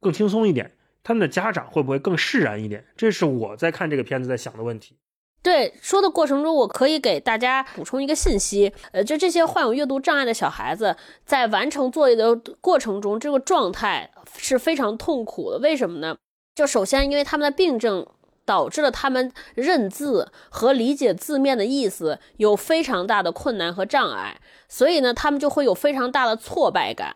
[0.00, 0.76] 更轻松一点？
[1.02, 2.84] 他们的家长会不会更释然一点？
[2.96, 4.96] 这是我在看这个片子在想的问题。
[5.42, 15.58] 对，说的过程中，我可以给大家补充一个信息，呃，就这些患有阅读障碍的小孩子，在完成作业的过程中，这个状态是非常痛苦的。
[15.60, 16.16] 为什么呢？
[16.54, 18.06] 就首先，因为他们的病症。
[18.48, 27.14] 导致了他们认字和理解字面的意思有非常大的困难和障碍，所以呢，他们就会有非常大的挫败感。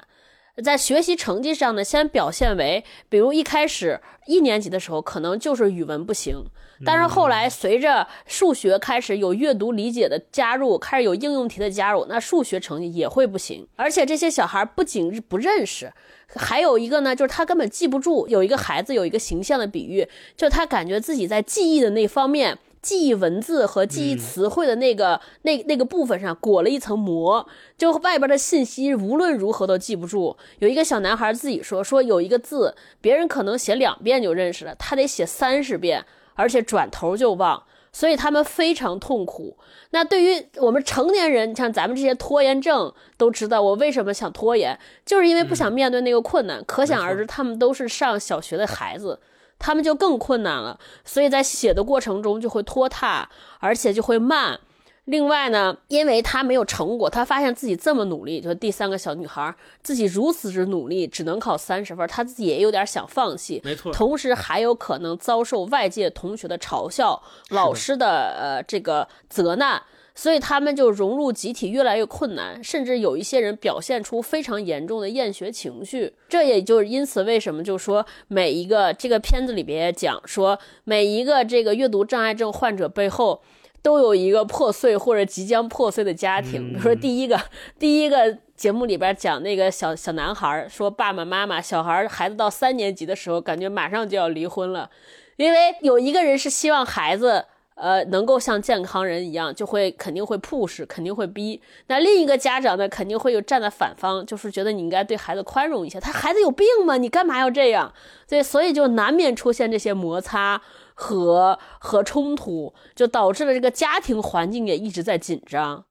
[0.62, 6.44] 在学习成绩上呢，先表现为，比如一开始一年级的时候，可能就是语文不行，
[6.84, 13.66] 但是后来随着数学开始有阅读理解的加入，开始有应用题的加入，那数学成绩也会不行。
[13.76, 15.90] 而且这些小孩不仅不认识。
[16.34, 18.26] 还有一个呢，就是他根本记不住。
[18.28, 30.36] 有一个孩子有一个形象的比喻，就他感觉自己在记忆的那方面，记忆文字和记忆词汇的那个那那个部分上裹了一层膜，就外边的信息无论如何都记不住。
[30.58, 37.62] 有一个小男孩自己说，说有一个字，别人可能写两遍就认识了，他得写三十遍，而且转头就忘。
[37.92, 39.56] 所以他们非常痛苦。
[39.90, 46.64] 那对于我们成年人，像咱们这些拖延症，都知道我为什么想拖延，就是因为不想面对那个困难。
[46.64, 49.20] 可想而知，他们都是上小学的孩子，
[49.58, 50.80] 他们就更困难了。
[51.04, 53.28] 所以在写的过程中就会拖沓，
[53.60, 54.58] 而且就会慢。
[55.06, 63.60] 另外呢，因为他没有成果，他发现自己这么努力，就第三个小女孩自己如此之努力，只能考三十分，她自己也有点想放弃。
[63.64, 68.06] 没错，同时还有可能遭受外界同学的嘲笑、老师的
[68.38, 69.82] 呃这个责难，
[70.14, 76.14] 所以他们就融入集体越来越困难，甚至有一些人表现出非常严重的厌学情绪。
[76.28, 83.42] 这也就是因此为什么就说每一个这个片子里边讲说每一个这个阅读障碍症患者背后。
[83.82, 86.70] 都有一个破碎或者即将破碎的家庭。
[86.70, 87.40] 比如说，第一个，
[87.78, 94.88] 第一个节目里边讲那个小小男孩说，爸爸妈妈，小孩孩子到三年级的时候，感觉马上就要离婚了，
[95.36, 101.60] 因为有一个人是希望孩子，呃，能够像健康人一样，就会肯定会 push，肯定会逼。
[101.88, 106.96] 那另一个家长呢，肯定会有站在反方，就是觉得你应该对孩子宽容一些，他孩子有病吗？
[106.98, 107.92] 你干嘛要这样？
[108.28, 110.62] 对，所以就难免出现这些摩擦。
[111.02, 115.86] 和和冲突，就导致了这个家庭环境也一直在紧张。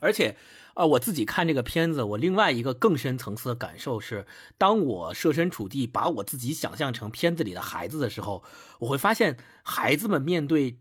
[0.00, 0.36] 而且，
[0.74, 4.26] 呃，我自己看这个片子，我另外一个更深层次的感受是，
[4.58, 8.42] 当我设身处地把我自己想象成片子里的孩子的时候，
[8.80, 10.80] 我会发现孩子们面对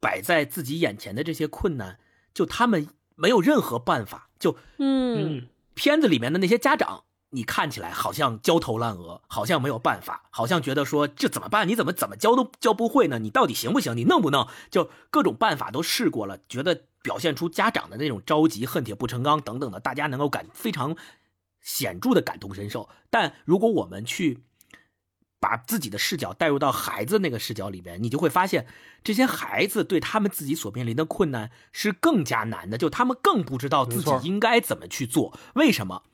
[0.00, 1.98] 摆在自己眼前的这些困难，
[2.32, 4.30] 就他们没有任何办法。
[4.40, 7.04] 就嗯，片子里面的那些家长。
[7.34, 11.68] 你看起来好像焦头烂额，好像没有办法，好像觉得说这怎么办？
[11.68, 13.18] 你怎么怎么教都教不会呢？
[13.18, 13.96] 你到底行不行？
[13.96, 14.48] 你弄不弄？
[14.70, 20.96] 就各种办法都试过了，觉得表现出家长的那种着急、恨铁不成钢等等的，大家能够感非常
[21.60, 22.88] 显著的感同身受。
[23.10, 24.44] 但如果我们去
[25.40, 28.66] 把自己的视角带入到孩子那个视角里边，你就会发现，
[29.02, 35.36] 这些孩子对他们自己所面临的困难是更加难的，就他们更不知道自己应该怎么去做。
[35.54, 36.04] 为什么？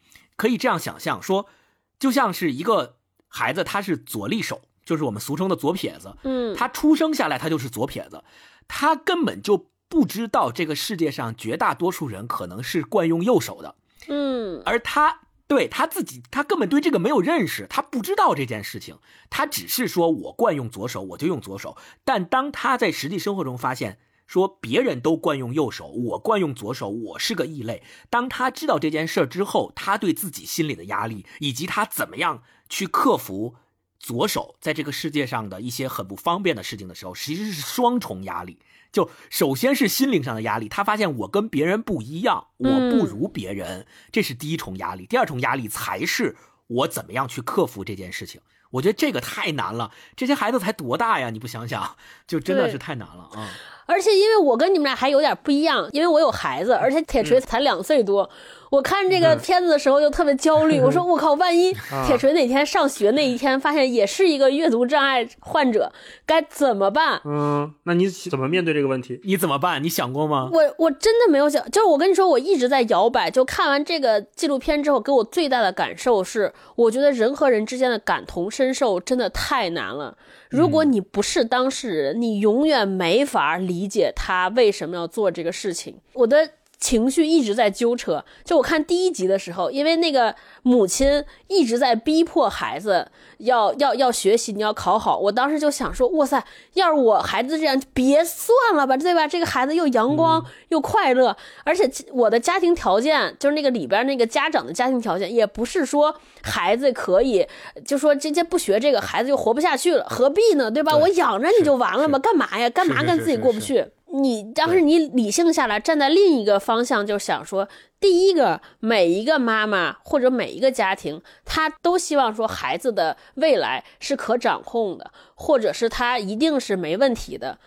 [0.41, 1.51] 可以这样想象说，
[1.99, 2.97] 就像是一个
[3.29, 6.17] 孩子，他是左利手，就是我们俗称的左撇子。
[6.23, 8.25] 嗯，他出生下来他就是左撇子，
[8.67, 13.75] 他根本就不知道这个世界上绝大多数人可能是惯用右手的。
[14.09, 18.97] 嗯，而他对他自己，他根本对这个没有认识，他不知道这件事情，
[19.29, 21.77] 他只是说我惯用左手，我就用左手。
[22.03, 23.99] 但当他在实际生活中发现，
[24.31, 27.83] 说别人都惯用右手，我惯用左手，我是个异类。
[28.09, 33.57] 当他知道这件事之后，他对自己心里的压力，以及他怎么样去克服
[33.99, 38.61] 左手在这个世界上的一些很不方便的事情的时候，其实是双重压力。
[38.93, 45.07] 就首先是心灵上的压力，他发现我跟别人不一样，我不如别人，这是第一重压力。
[45.07, 46.37] 第二重压力才是
[46.69, 48.41] 我怎么样去克服这件事情。
[48.71, 51.31] 我觉得这个太难了，这些孩子才多大呀？
[51.31, 51.97] 你不想想，
[52.29, 53.51] 就真的是太难了啊！
[53.91, 58.31] 而且因为我跟你们俩还有点不一样，因为我有孩子，而且铁锤才两岁多。
[58.71, 61.73] 我看这个片子的时候就特别焦虑，我说 我靠，万一
[62.07, 65.93] 铁锤哪天上学那一天发现也是一个阅读障碍患者，
[66.25, 67.21] 该怎么办？
[67.25, 69.21] 嗯，那你怎么面对这个问题？
[69.25, 69.83] 你怎么办？
[69.83, 70.49] 你想过吗？
[70.53, 73.29] 我我真的没有想，就是我跟你说，我一直在摇摆。
[73.29, 80.17] 就看完这个纪录片之后，给我最大的感受是，我觉得人和人之间的感同身受真的太难了。
[80.49, 85.97] 如果你不是当事人，你永远没法理解他为什么要做这个事情。
[86.13, 86.51] 我的。
[86.81, 88.25] 情绪一直在纠扯。
[88.45, 95.19] 就我看第一集的时候，因为那个母亲一直在逼迫孩子要要要学习，你要考好。
[95.19, 96.43] 我当时就想说，哇塞，
[96.75, 99.29] 要是我孩子这样，别算了吧，对吧？
[99.29, 107.47] 这个孩子又阳光又快乐，而且我的家庭条件，就是那个里边那个家长的家庭条件，也不是说孩子可以，
[107.85, 110.71] 就说这这不学这个孩子就活不下去了，何必呢？
[110.71, 110.97] 对吧？
[110.97, 112.19] 我养着你就完了吗？
[112.19, 112.71] 干嘛呀？
[112.71, 113.87] 干嘛跟自己过不去？
[114.13, 117.69] 你当时你理性下来，站在另一个方向，就想说，
[117.99, 127.59] 第一个，每一个妈妈或者每一个家庭，他都希望说孩子的未来是可掌控的，或者是他一定是没问题的。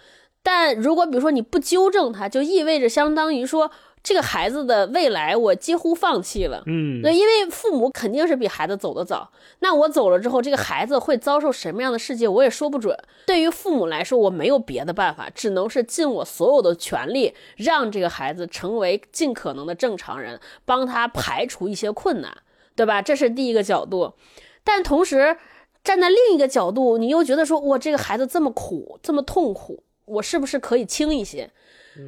[0.42, 3.72] 但如果比如说你不纠正他，就意味着相当于说。
[4.04, 6.62] 这个孩子的未来，我几乎放弃了。
[6.66, 9.32] 嗯，对，因为父母肯定是比孩子走得早。
[9.60, 12.98] 那我走了之后，这个孩子会遭受什么样的世界，我也说不准。
[13.26, 22.36] 对于父母来说，我没有别的办法，只能是尽我所有的全力，让这个孩子成为尽可能的正常人，帮他排除一些困难，
[22.76, 23.02] 对吧？
[23.02, 24.16] 这是第一个角度。
[24.66, 25.38] 但同时，
[25.82, 31.50] 站在另一个角度，你又觉得说，我这个孩子这么苦，这么痛苦，我是不是可以轻一些？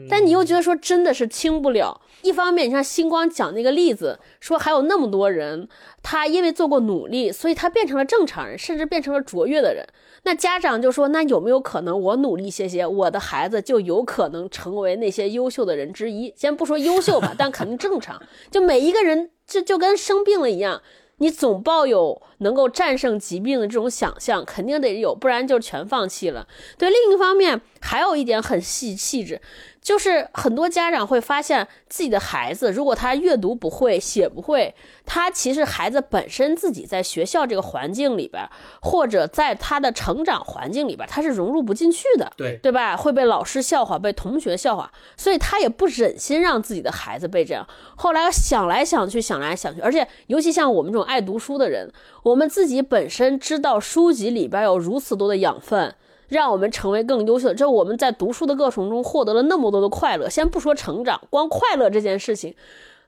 [0.09, 2.01] 但你又觉得说真的是轻不了。
[2.21, 5.67] 一方面，你像星光讲那个例子，说还有那么多人，
[6.01, 9.85] 他因为做过努力，所以他变成了正常人，甚至变成了卓越的人。
[10.23, 16.33] 那家长就说，那有没有可能我努力些些，我的孩子就有可能成为那些优秀的人之一？
[16.35, 18.19] 先不说优秀吧， 但肯定正常。
[18.49, 20.81] 就每一个人，就就跟生病了一样。
[21.17, 26.47] 你总抱有能够战胜疾病的这种想象，肯定得有，不然就全放弃了。
[26.77, 29.41] 对，另一方面还有一点很细细致，
[29.81, 38.43] 就是很多家长会发现自己的孩子，如果他阅读不会、写不会，他其实孩子本身自己在学校这个环境里边，
[38.81, 42.97] 或者在他的成长环境里边，他是融入不进去的，对对吧？
[42.97, 47.65] 会被老师笑话，被同学笑话，所以他也不忍心让自己的孩子被这样。
[47.95, 51.05] 后来想来想去，想来想去，而且尤其像我们这种。
[51.05, 51.89] 爱读书的人，
[52.23, 55.95] 我我们自己本身知道书籍里边有如此多的养分，
[56.27, 57.55] 让我们成为更优秀的。
[57.55, 62.53] 这我们在读书的过程中获得了那么多的快乐，先不说成长，光快乐这件事情。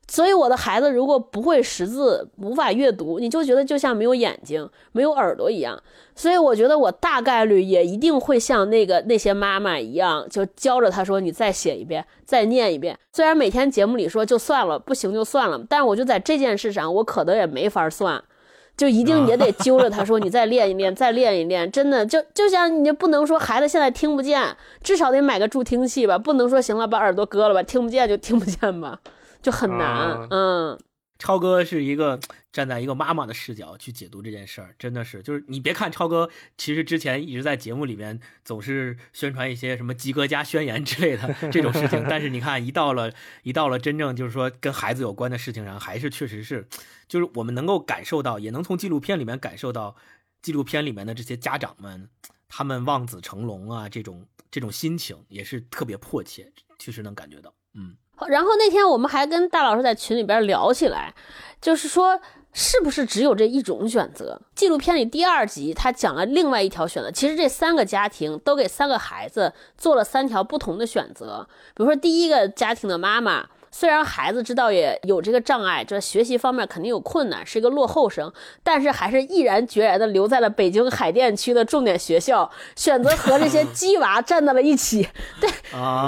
[0.08, 5.78] 所以我的孩子如果不会识字，无法阅读，你就觉得就像没有眼睛、没有耳朵一样。
[6.16, 18.24] 所以我觉得我大概率也一定会像那个那些妈妈一样，就教着他说：“你再写一遍，再念一遍。”虽然每天节目里说就算了，不行就算了，但我就在这件事上，我可能也没法算，
[18.78, 29.00] 就一定也得揪着他说：“你再练一练， 再练一练。”真的就就像你不能说孩子现在听不见，至少得买个助听器吧，不能说行了把耳朵割了吧，听不见就听不见吧。
[29.42, 30.78] 就很难，嗯。
[31.20, 32.20] 超哥是一个
[32.58, 46.67] 站在一个妈妈的视角去解读这件事儿，真的是，就是你别看超哥，其实之前一直在节目里面总是宣传一些什么及格加宣言之类的 这种事情，但是你看一到了一到了真正就是说跟孩子有关的事情上，还是确实是，
[47.08, 49.96] 就是我们能够感受到，也能从纪录片里面感受到，
[50.41, 52.10] 纪录片里面的这些家长们，
[52.50, 57.96] 他们望子成龙啊，这种这种心情也是特别迫切，确实能感觉到，嗯。
[58.28, 61.13] 然后那天我们还跟大老师在群里边聊起来，
[61.62, 62.20] 就是说
[62.60, 64.41] 是不是只有这一种选择？
[64.56, 71.48] 纪录片里第二集他讲了另外一条选择，其实这三个家庭都给三个孩子做了三条不同的选择。
[71.76, 73.48] 比如说第一个家庭的妈妈。
[73.80, 85.08] 虽然孩子知道也有这个障碍，这学习方面肯定有困难，是一个落后生，但是还是毅然决然的留在了北京海淀区的重点学校，选择和这些鸡娃站在了一起。
[85.40, 85.48] 对，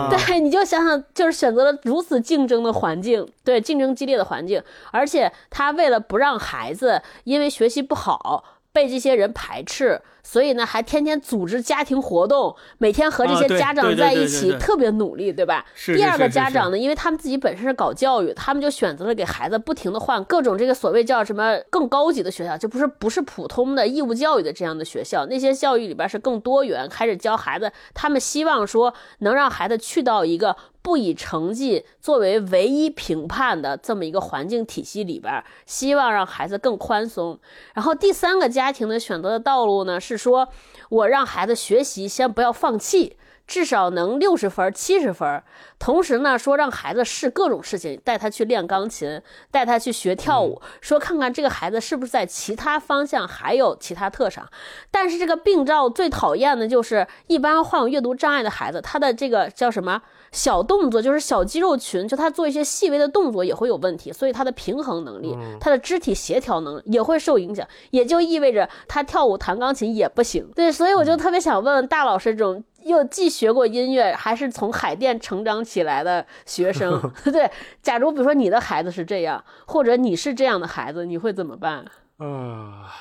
[0.10, 10.02] 对，你就想想，就是选择了如此竞争的环境，对，竞争激烈的环境，而且他为了不让孩子因为学习不好被这些人排斥。
[10.22, 15.66] 所以呢，还天天组织家庭活动，每天和这些家长在一起，特别努力，对吧？
[15.88, 37.40] 第二个家长呢，因为他们自己本身是搞教育，他们就选择了给孩子不停的换各种这个所谓叫什么更高级的学校，就不是不是普通的义务教育的这样的学校，那些教育里边是更多元，开始教孩子，他们希望说能让孩子去到一个不以成绩作为唯一评判的这么一个环境体系里边，希望让孩子更宽松。
[37.74, 40.20] 然后第三个家庭的选择的道路呢是。
[40.20, 40.50] 说，
[40.90, 43.16] 我让孩子学习，先不要放弃。
[43.50, 45.42] 至少能六十分、七十分。
[45.80, 49.20] 同时呢，说让孩子试各种事情，带他去练钢琴，
[49.50, 54.48] 带他去学跳舞，说看看这个孩子是不是在其他方向还有其他特长。
[54.92, 60.00] 但是这个病灶最讨厌的就是，一般患有阅读障碍的孩子，他的这个叫什么
[60.32, 70.48] 小动作，就是小肌肉群，就他做一些细微的动作也会有问题，所以他的平衡能力、他的肢体协调能力也会受影响，也就意味着他跳舞、弹钢琴也不行。
[70.54, 72.64] 对，所以我就特别想问问大老师这种。
[72.84, 77.00] 又既学过音乐，还是从海淀成长起来的学生，
[77.32, 77.50] 对？
[77.82, 81.86] 假如比如说你的孩子是这样，或者你是这样的孩子，你会怎么办？
[82.18, 82.92] 啊，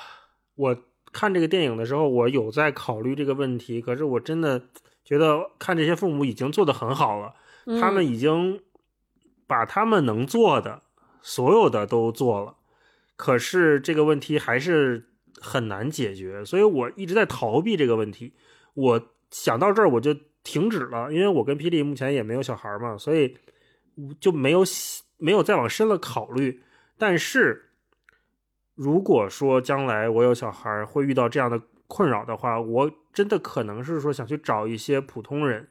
[0.56, 0.76] 我
[1.12, 3.80] 看这个电影的时候，我有在考虑这个问题。
[3.80, 4.62] 可是我真的
[5.04, 7.34] 觉得，看这些父母已经做得很好了，
[7.80, 8.60] 他们已经
[9.46, 10.82] 把他们能做的
[11.22, 12.56] 所有的都做了，
[13.16, 15.08] 可是这个问题还是
[15.40, 18.34] 很难解决，所以我一直在逃避这个问题。
[18.74, 19.02] 我。
[19.30, 23.36] 想到这儿我就停止了，因为我跟霹雳目前也没有小孩嘛，所以
[24.18, 24.64] 就没有
[25.18, 26.62] 没有再往深了考虑。
[26.96, 27.70] 但是
[28.74, 35.68] 如果说将来我有小孩会遇到这样的困扰的话，我真的可能是说想去找一些普通人，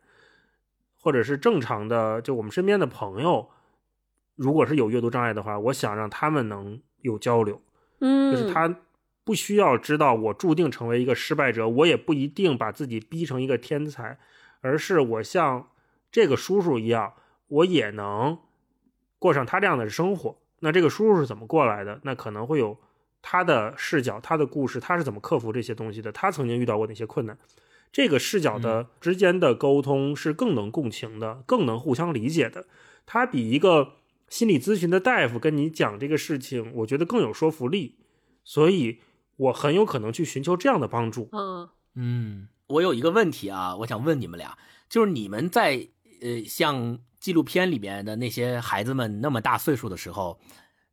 [0.99, 3.49] 或者是正常的，就我们身边的朋友，
[4.35, 7.61] 如果是有阅读障碍的话，我想让他们能有交流，
[8.01, 8.81] 嗯，就是他。
[9.27, 14.17] 不需要知道我注定成为一个失败者，我也不一定把自己逼成一个天才，
[14.61, 15.67] 而是我像
[16.09, 17.11] 这个叔叔一样，
[17.49, 18.37] 我也能
[19.19, 20.37] 过上他这样的生活。
[20.61, 21.99] 那这个叔叔是怎么过来的？
[22.03, 22.77] 那可能会有
[23.21, 26.09] 他的视角、他的故事，他是怎么克服这些东西的？
[26.13, 27.37] 他曾经遇到过哪些困难？
[27.91, 32.65] 这个视角的之间的沟通是更能共情的，更能互相理解的。
[33.05, 33.95] 他比一个
[34.29, 37.97] 心理咨询的大夫跟你讲这个事情，我觉得更有说服力。
[38.45, 39.01] 所以。
[39.37, 41.29] 我很有可能去寻求这样的帮助。
[41.31, 44.57] 嗯嗯，我有一个问题啊，我想问你们俩，
[44.89, 45.87] 就是你们在
[46.21, 50.39] 呃像纪录片里面的那些孩子们那么大岁数的时候，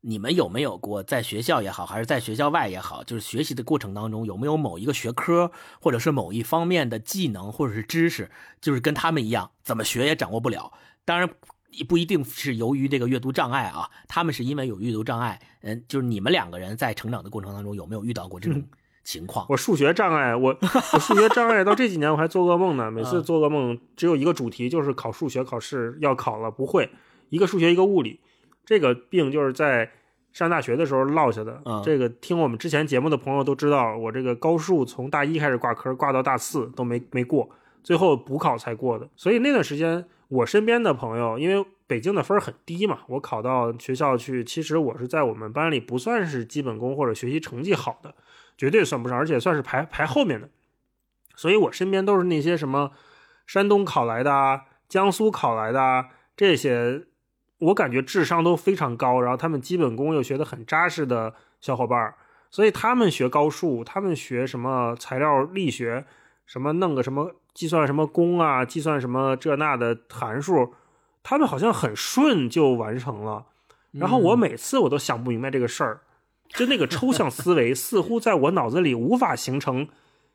[0.01, 8.31] 你们有没有过在学校也好，还是在学校外也好，就是学习的过程当中有没有某一个学科或者是某一方面的技能或者是知识，
[8.61, 10.71] 就是跟他们一样，怎么学也掌握不了？
[11.03, 11.29] 当然。
[11.77, 15.39] 也不一定是由于这个阅读障碍啊，他们是因为有阅读障碍。
[15.61, 18.63] 嗯，就是你们两个人在成长的过程当中有没有遇到过这种
[19.03, 19.45] 情况？
[19.49, 20.57] 我数学障碍，我
[20.93, 22.89] 我数学障碍到这几年我还做噩梦呢。
[22.89, 26.89] 每次做噩梦只有一个主题，就是考数学考试要考了不会，
[27.29, 28.19] 一个数学一个物理。
[28.65, 29.91] 这个病就是在
[30.33, 31.61] 上大学的时候落下的。
[31.83, 37.47] 这个听我们之前节目的朋友都知道，我这个高数从大一开始挂科，挂到大四都没没过，
[37.85, 39.07] 最后补考才过的。
[39.15, 40.05] 所以那段时间。
[40.27, 48.15] 我身边的朋友，因为北京的分很低嘛，我考到学校去，其实我是在我们班里不算是基本功或者学习成绩好的，
[48.57, 50.49] 绝对算不上，而且算是排排后面的。
[51.35, 52.91] 所以我身边都是那些什么
[53.45, 57.03] 山东考来的啊，江苏考来的啊，这些
[57.59, 62.15] 我感觉智商都非常高，然后他们基本功又学得很扎实的小伙伴
[62.49, 66.07] 所以他们学高数，他们学什么材料力学，
[66.45, 67.35] 什么弄个什么。
[67.55, 68.65] 计算什么功啊？
[68.65, 70.73] 计算什么这那的函数，
[71.23, 73.45] 他们好像很顺就完成了。
[73.93, 76.01] 然后我每次我都想不明白这个事儿，
[76.49, 79.87] 就那个抽象思维 似乎在我脑子里无法形成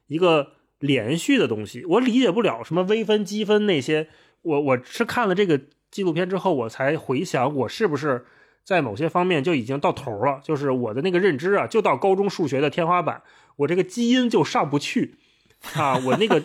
[0.06, 4.08] 一个连续的东西，我理解不了什么微分、积分那些。
[4.40, 8.24] 我我是看了这个纪录片之后，我才回想我是不是
[8.64, 13.22] 在某些方面就已经到头了，就是我的那个认知啊，就到高中数学的天花板，
[13.56, 15.18] 我这个基因就上不去。
[15.76, 16.42] 啊，我那个，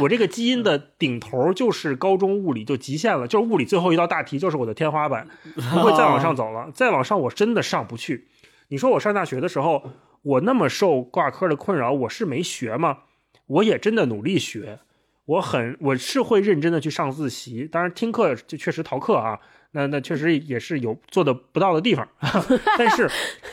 [0.00, 6.68] 我这个基因的顶头就是高中物理就极限了，就是物理最后一道大题就是我的天花板，不会再往上走了。
[6.74, 8.26] 再往上我真的上不去。
[8.68, 9.90] 你说我上大学的时候，
[10.22, 12.98] 我那么受挂科的困扰，我是没学吗？
[13.46, 14.80] 我也真的努力学，
[15.24, 19.38] 我很我是会认真的去上自习，当然听课就确实逃课啊，
[19.70, 22.08] 那那确实也是有做的不到的地方，
[22.76, 23.08] 但是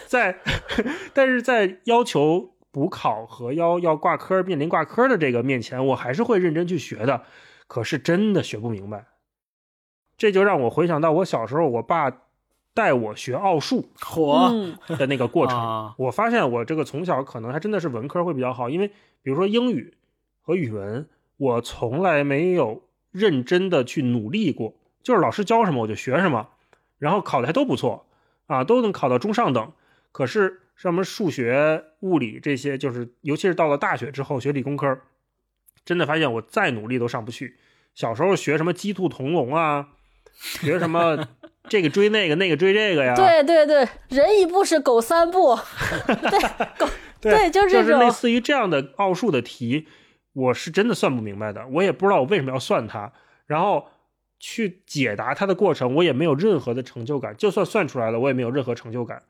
[0.07, 0.39] 在
[1.13, 2.54] 但是在要求。
[2.75, 7.23] 补考和要要挂科面临挂科的这个面前，我还是会认真去学的，
[7.67, 9.05] 可是真的学不明白。
[10.17, 12.11] 这就让我回想到我小时候，我爸
[12.73, 14.51] 带我学奥数火
[14.89, 15.93] 的那个过程。
[15.97, 18.89] 我发现我这个从小可能还真的是文科会比较好，因为
[19.21, 19.93] 比如说英语
[20.41, 21.07] 和语文，
[21.37, 26.49] 我从来没有认真的去努力过，就是老师教什么我就学什么，
[26.97, 28.05] 然后考的还都不错
[28.47, 29.71] 啊，都能考到中上等。
[30.11, 30.59] 可是。
[30.75, 34.99] 什么数学、物理这些，就是尤其是到了大学之后学理工科，
[35.83, 37.57] 真的发现我再努力都上不去。
[37.93, 39.87] 小时候学什么鸡兔同笼啊，
[40.37, 41.27] 学什么
[41.69, 43.15] 这个追那个，那个追这个呀。
[43.15, 45.57] 对对对，人一步是狗三步。
[46.29, 46.39] 对，
[46.77, 46.89] 狗
[47.21, 49.87] 对，就是类似于这样的奥数的题，
[50.33, 53.13] 我是真的算不明白的，我也不知道我为什么要算它，
[53.47, 53.87] 然后
[54.37, 59.23] 去解答它的过程，我也没有任何的成就感，就算算出来了，我也没有任何成就感，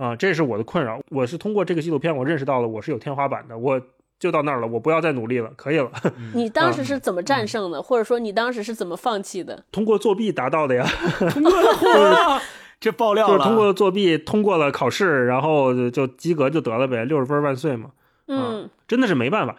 [0.00, 0.98] 啊，这是我的困扰。
[1.10, 3.78] 我是通过这个纪录片，我认识到了我是有天花板的，我
[4.18, 5.90] 就到那儿了，我不要再努力了，可以了。
[6.34, 9.64] 你当时是怎么战胜的，或者说你当时是怎么放弃的？
[9.70, 10.86] 通过作弊达到的呀，
[11.30, 12.40] 通过了，
[12.80, 17.90] 这爆料了，就是通过作弊通过了考试，然后就及格就得了呗，六十分万岁嘛。
[18.26, 19.56] 嗯，真的是没办法。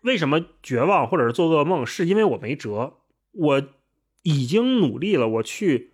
[0.00, 1.84] 为什么绝望或者是做噩梦？
[1.84, 2.94] 是因为我没辙。
[3.32, 3.62] 我
[4.22, 5.91] 已经努力了，我去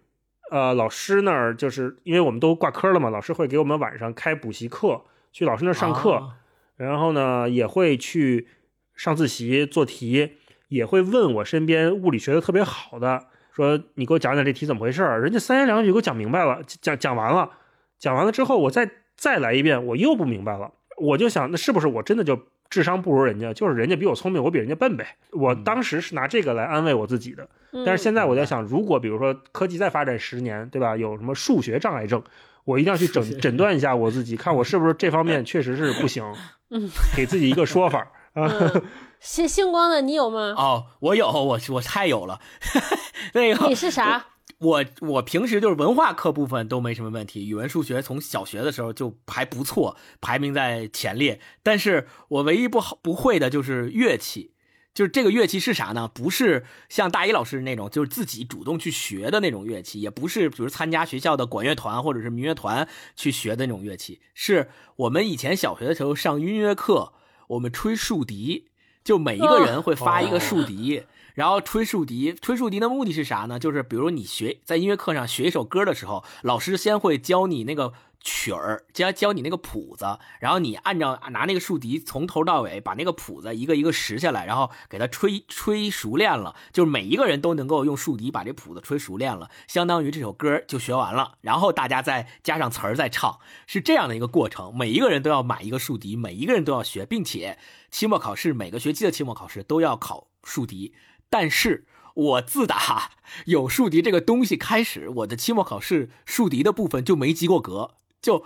[0.51, 6.37] 呃老师那儿，就是因为我们都挂科了嘛，老师会给我们晚上开补习课，去老师那儿上课，啊
[6.77, 8.49] 然后呢也会去
[8.95, 10.35] 上自习做题，
[10.69, 15.21] 也会问我身边物理学的特别好的，说你给我讲讲这题怎么回事儿。
[15.21, 17.51] 人家三言两语给我讲明白了，讲讲完了，
[17.99, 20.73] 讲完了之后我再再来一遍，我又不明白了。
[20.97, 22.41] 我就想，那是不是我真的就
[22.71, 23.53] 智商不如人家？
[23.53, 25.17] 就是人家比我聪明，我比人家笨呗。
[25.33, 27.45] 我当时是拿这个来安慰我自己的。
[27.73, 30.97] 嗯但是现在我在想，如果比如说科技再发展十年，对吧？
[30.97, 32.23] 有什么数学障碍症，
[32.65, 36.25] 我一定要去诊诊断一下我自己，看我是不是这方面确实是不行。
[36.71, 38.01] 嗯，给自己一个说法
[38.33, 38.49] 啊。
[38.49, 38.83] 嗯，
[39.21, 40.55] 星星光的你有吗？
[40.57, 42.41] 哦，我有，我我太有了，
[43.35, 44.25] 那个你是啥？
[44.59, 51.41] 我我平时就是文化课部分都没什么问题，语文、数学从小学的时候就还不错，排名在前列。
[51.63, 54.55] 但是我唯一不好不会的就是乐器，
[54.93, 56.11] 就是这个乐器是啥呢？
[56.13, 67.13] 不是像大一老师那种，就是自己主动去学的那种乐器，也不是比如参加学校的管乐团或者是民乐团去学的那种乐器，是我们以前小学的时候上音乐课，
[67.51, 68.67] 我们吹竖笛，
[69.05, 71.05] 就每一个人会发一个竖笛。
[71.39, 73.61] 然后吹竖笛，吹竖笛的目的是啥呢？
[73.61, 94.77] 就是比如你学在音乐课上学一首歌的时候，老师先会教你那个曲儿，教教你那个谱子，然后你按照拿那个竖笛从头到尾把那个谱子一个一个拾下来，然后给它吹吹熟练了，就是每一个人都能够用竖笛把这谱子吹熟练了，相当于这首歌就学完了，然后大家再加上词儿再唱，是这样的一个过程。
[94.77, 97.57] 每一个人都要买一个竖笛，每一个人都要学，并且
[97.93, 100.93] 期末考试每个学期的期末考试都要考竖笛。
[101.31, 103.13] 但是我自打
[103.47, 108.45] 有竖笛这个东西开始，我的期末考试竖笛的部分就没及过格，就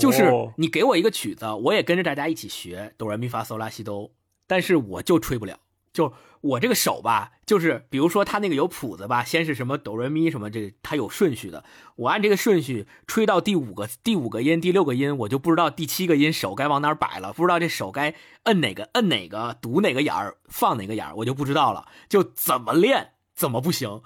[0.00, 4.10] 就是你给我一个曲子，我也跟着大家一起学哆来咪发嗦拉西哆，
[4.46, 5.60] 但是我就吹不了。
[5.92, 6.12] 就
[6.46, 11.64] 我这个手吧，就是比如说他那个有谱子吧，先是什么哆来咪什么，这它有顺序的。
[11.96, 21.88] 我按这个顺序吹到第五个第五个音、第六个音，我就不知道第七个音手该往哪儿摆了，不知道这手该摁哪个摁哪个，读哪个眼儿，放哪个眼儿，我就不知道了。
[22.08, 24.02] 就怎么练怎么不行，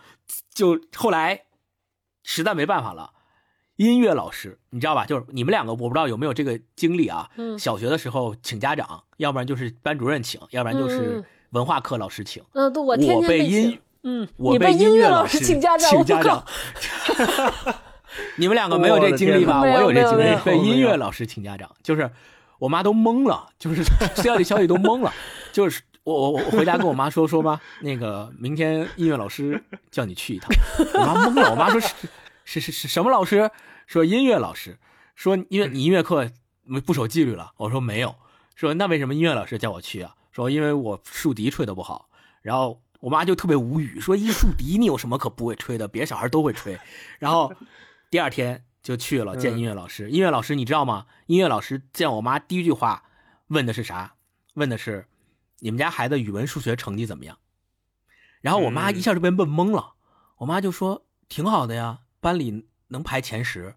[0.52, 1.44] 就后来
[2.22, 3.12] 实在没办法了。
[3.76, 5.06] 音乐老师，你知道吧？
[5.06, 7.30] 就是你们两个，我不知道有没有这个经历啊。
[7.36, 12.42] 嗯小学的时候请家长，要不然就是班主任请，要不然就嗯是嗯文化课老师请。
[12.52, 16.44] 嗯，对，我天天被请音，嗯，我被音乐老师请家长，请家长。
[18.36, 19.60] 你们两个没有这经历吧？
[19.62, 22.10] 我有这经历，被音乐老师请家长，就是
[22.58, 23.84] 我妈都懵了，就是
[24.16, 25.12] 学校里消息都懵了，
[25.52, 30.50] 就是我我我回家跟我妈说说吧，那个明天音乐老师叫你去一趟，
[30.94, 31.94] 我妈懵了，我妈说是
[32.44, 33.50] 是是是什么老师？
[33.86, 34.78] 说音乐老师，
[35.14, 36.28] 说因为你音乐课
[36.84, 38.14] 不守纪律了，我说没有，
[38.54, 40.14] 说那为什么音乐老师叫我去啊？
[40.30, 42.08] 说因为我竖笛吹的不好，
[42.42, 45.88] 然后我妈就特别无语，说一竖笛你有什么可不会吹的？
[45.88, 46.78] 别的小孩都会吹。
[47.18, 47.52] 然后
[48.10, 50.10] 第二天就去了见音乐老师。
[50.10, 51.06] 音乐老师你知道吗？
[51.26, 53.04] 音乐老师见我妈第一句话
[53.48, 54.14] 问的是啥？
[54.54, 55.06] 问的是
[55.60, 57.38] 你们家孩子语文、数学成绩怎么样？
[58.40, 59.94] 然后我妈一下就被问懵了。
[60.38, 63.74] 我妈就说挺好的呀，班里能排前十。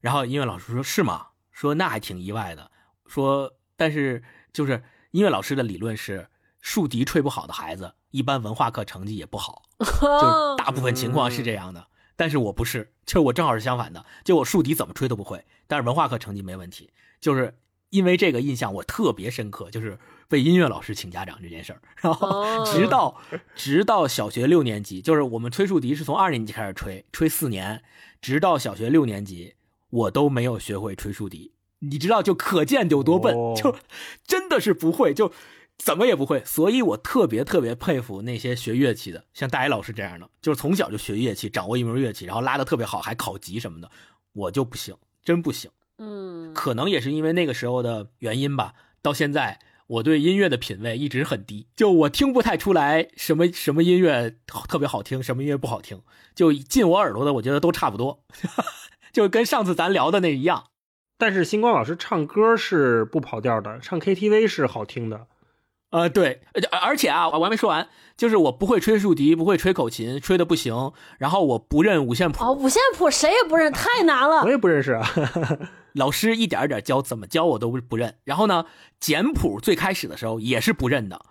[0.00, 1.28] 然后音乐老师说是吗？
[1.50, 2.70] 说那还挺意外的。
[3.06, 4.22] 说但是
[4.52, 4.82] 就是
[5.16, 6.28] 音乐老师的理论是，
[6.60, 11.86] 竖笛吹不好的孩子，一般文化课成绩也不好， 就大部分情况是这样的。
[12.16, 16.90] 但是我不是，就是我正好是相反的，就我竖笛怎么吹都不会，但是文化课成绩没问题。
[17.18, 17.56] 就是
[17.88, 19.98] 因为这个印象我特别深刻，就是
[20.28, 21.80] 被音乐老师请家长这件事儿。
[22.02, 23.18] 然后哦直到
[23.54, 27.82] 直到小学六年级，就是我们吹竖笛是从二年级开始吹，吹四年，
[28.20, 29.54] 直到小学六年级，
[29.88, 31.54] 我都没有学会吹竖笛。
[31.90, 33.74] 你知道，就可见有多笨，哦就
[34.26, 35.32] 真的是不会，就
[35.78, 36.42] 怎么也不会。
[36.44, 43.90] 所以我特别特别佩服那些学乐器的，像大一老师这样的，就是从小就学乐器，掌握一门乐器，然后拉的特别好，还考级什么的。
[44.32, 45.70] 我就不行，真不行。
[45.98, 54.34] 嗯，可能也是因为那个时候的原因吧，到现在我对音乐的品味一直很低，就我听不太出来什么什么音乐
[54.68, 56.02] 特别好听，什么音乐不好听，
[56.34, 58.22] 就进我耳朵的，我觉得都差不多，
[59.10, 60.64] 就跟上次咱聊的那一样。
[61.18, 65.26] 但是星光老师唱歌是不跑调的，唱 KTV 是好听的。
[65.90, 66.42] 呃，对，
[66.72, 70.92] 而而且啊，我还没说完，就是我不会吹竖笛，不会吹口琴，吹的不行。
[71.18, 74.50] 然后我不认五线谱，哦，五线谱谁也不认， 太难了我。
[74.50, 75.08] 也不认识啊。
[75.94, 78.16] 老师一点一点教，怎么教我都不认。
[78.24, 78.66] 然后呢，
[79.00, 81.22] 简谱最开始的时候也是不认的，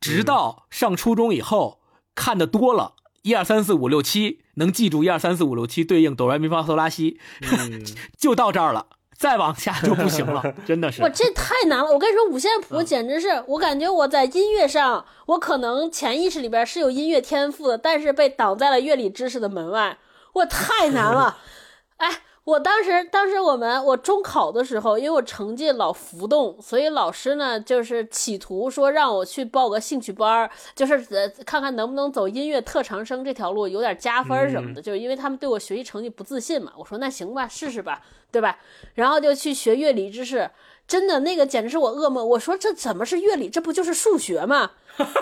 [0.00, 1.80] 直到上初中以后
[2.14, 7.84] 看的多了，一二三四五六七能记住一二三四五六七对应哆来咪发嗦拉西，嗯，
[8.16, 8.86] 就到这儿了，
[9.18, 11.08] 再往下就不行了， 真的是我，。
[11.08, 11.90] 这太难了！
[11.90, 19.98] 我跟你说，五线谱简直是，我感觉我在音乐上，我可能潜意识里边是有音乐天赋的，但是被挡在了乐理知识的门外，
[20.34, 21.38] 我太难了。
[21.96, 22.10] 哎，
[22.46, 34.80] 我当时，当时我们我中考的时候，因为我成绩老浮动，所以老师呢就是企图说让我去报个兴趣班儿，就是呃看看能不能走音乐特长生这条路，有点加分儿什么的。
[34.80, 38.56] 就是因为他们对我学习成绩不自信嘛，我说那行吧，试试吧，对吧？
[38.94, 40.48] 然后就去学乐理知识。
[40.86, 42.28] 真的，那个简直是我噩梦。
[42.28, 43.48] 我说这怎么是乐理？
[43.48, 44.70] 这不就是数学吗？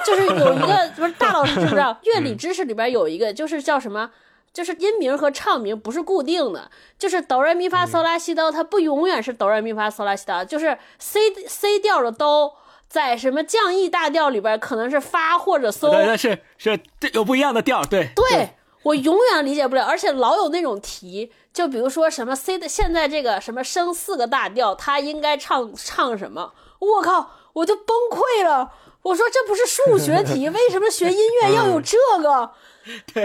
[0.04, 1.98] 就是有一个， 不是大老师知不知道？
[2.02, 4.10] 乐理知识里边有一个，就是叫什么？
[4.54, 12.54] 就是音名和唱名不是固定的，就是哆来咪发嗦拉西哆，它不永远是哆来咪发嗦拉西哆，就是 C C 调的哆，
[12.88, 18.50] 在什么降 E 大调里边可能是发或者嗦，对对是是，对有不一样的调，对对
[18.84, 26.52] 我永远理解不了，而且老有那种题，就比如说什么 C 的现在这个什么升四个大调，它应该唱唱什么？
[26.78, 28.70] 我靠，我就崩溃了。
[29.02, 32.52] 我说这不是数学题， 为什么学音乐要有这个？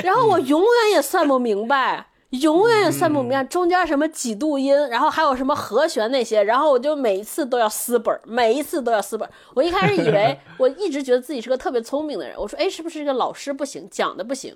[0.03, 9.31] 然后我永远也算不明白，永远也算不明白中间什么几度音，然后还有什么和弦那些，然后我就每一次都要撕本儿，每一次都要撕本儿。
[9.53, 14.55] 我一开始以为，我一直觉得自己是个特别聪明的人，我说，哎，是不是这个老师不行，讲的不行，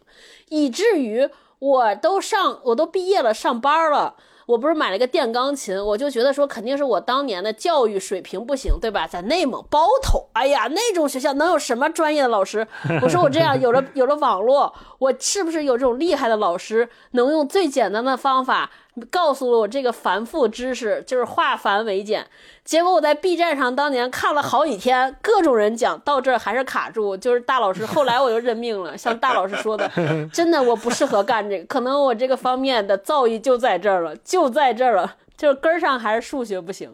[0.49, 1.27] 以至于
[1.59, 4.15] 我都上，我都毕业了，上班了。
[4.45, 9.07] 我不是买了个电钢琴，我就觉得说肯定是我当年的教育水平不行，对吧？
[9.07, 12.67] 在内蒙包头，哎呀，那种学校能有什么专业的老师？
[13.01, 18.69] 我说我这样 有了有了网络，我是不是有这种厉害的老师，能用最简单的方法
[19.09, 22.27] 告诉了我这个繁复知识，就是化繁为简。
[22.63, 27.85] 结果我在 B 站上当年看了好几天，各种人讲到这儿还是卡住，就是大老师。
[27.85, 29.89] 后来我就认命了， 像大老师说的，
[30.31, 36.91] 真的我不适合干这个，可能我这个方面的造诣就在这儿了，就在这儿了，就是根儿上还是数学不行。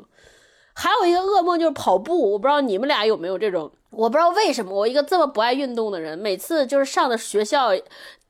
[0.73, 7.71] 还有一个噩梦就是跑步，我不知道你们俩有没有这种，我不知道为什么我一个这么不爱运动的人，每次就是上的学校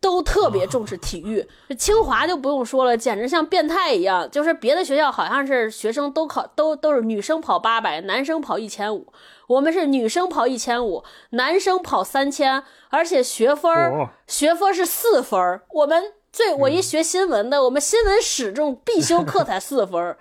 [0.02, 1.48] 都特别重视体育。
[1.78, 4.30] 清华就不用说了，简直像变态一样。
[4.30, 9.12] 就是别的学校好像是学生都考都都是女生跑八百，男生跑一千五，
[9.48, 15.64] 我们是女生跑一千五，男生跑三千，而且学分儿、哦学分是四分儿。
[15.72, 20.18] 我们最我一学新闻的，我们新闻史这种必修课才四分儿。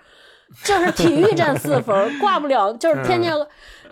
[0.63, 3.37] 就是体育占四分儿，挂不了，就是天天，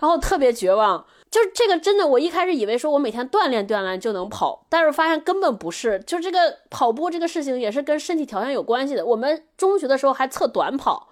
[0.00, 1.04] 后特别绝望。
[1.38, 6.00] 就是这个真的，我一开始以为说我每天锻炼锻炼就能跑，但是发现根本不是。
[6.00, 9.06] 就这个跑步这个事情也是跟身体条件有关系的。
[9.06, 11.10] 我们中学的时候还测短跑，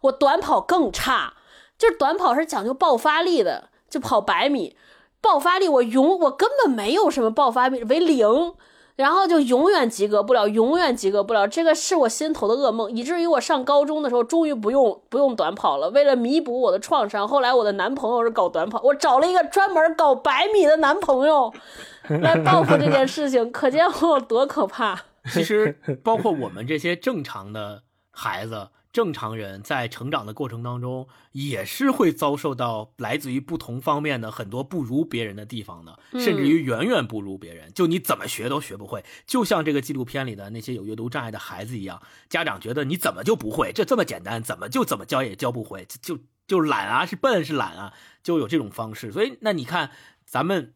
[0.00, 1.34] 我短跑更差，
[1.76, 4.78] 就是短跑是讲究爆发力的，就跑百米，
[5.20, 8.54] 爆发力我永我根本没有什么爆发力为零。
[8.96, 15.90] 然后就永远及格不了，永远及格不了，这个是我心头的噩梦，以至于我上高中的时候终于不用不用短跑了。
[15.90, 21.52] 为了弥补我的创伤，后来我的男朋友是搞短跑，我找了一个专门搞百米的男朋友
[22.08, 24.98] 来报复这件事情，可见我有多可怕。
[25.30, 37.70] 其实包括我们这些正常的孩子、正常人在成长的过程当中，也是会遭受到来自于不同方面的很多不如别人的地方的，甚至于远远不如别人。
[37.74, 43.70] 就你怎么学都学不会，就像这个纪录片里的那些有阅读障碍的孩子一样，家长觉得你怎么就不会？
[43.70, 45.86] 这这么简单，怎么就怎么教也教不会？
[46.00, 47.92] 就就懒啊，是笨是懒啊，
[48.22, 49.12] 就有这种方式。
[49.12, 49.90] 所以那你看
[50.24, 50.72] 咱们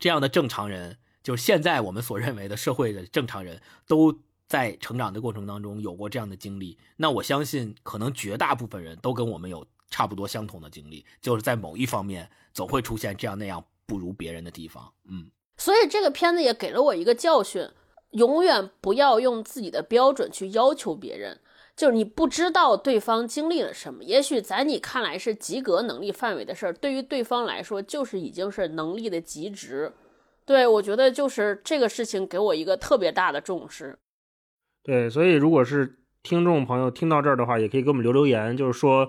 [0.00, 0.96] 这样的正常人。
[1.22, 4.20] 就是现在我们所认为的社会的正常人都
[4.54, 14.92] 在成长的过程当中有过这样的经历，那我相信可能绝大部分人都跟我们有差不多相同的经历，就是在某一方面总会出现这样那样不如别人的地方。
[15.10, 17.68] 嗯，所以这个片子也给了我一个教训：
[18.10, 21.40] 永远不要用自己的标准去要求别人。
[21.74, 29.92] 就是你不知道对方经历了什么，也许在你看来是及格能力范围的事儿，对于对方来说就是已经是能力的极值。
[30.44, 33.98] 对，我觉得就是这个事情给我一个特别大的重视。
[34.84, 39.08] 对，所以如果是听众朋友听到这儿的话，也可以给我们留留言，就是说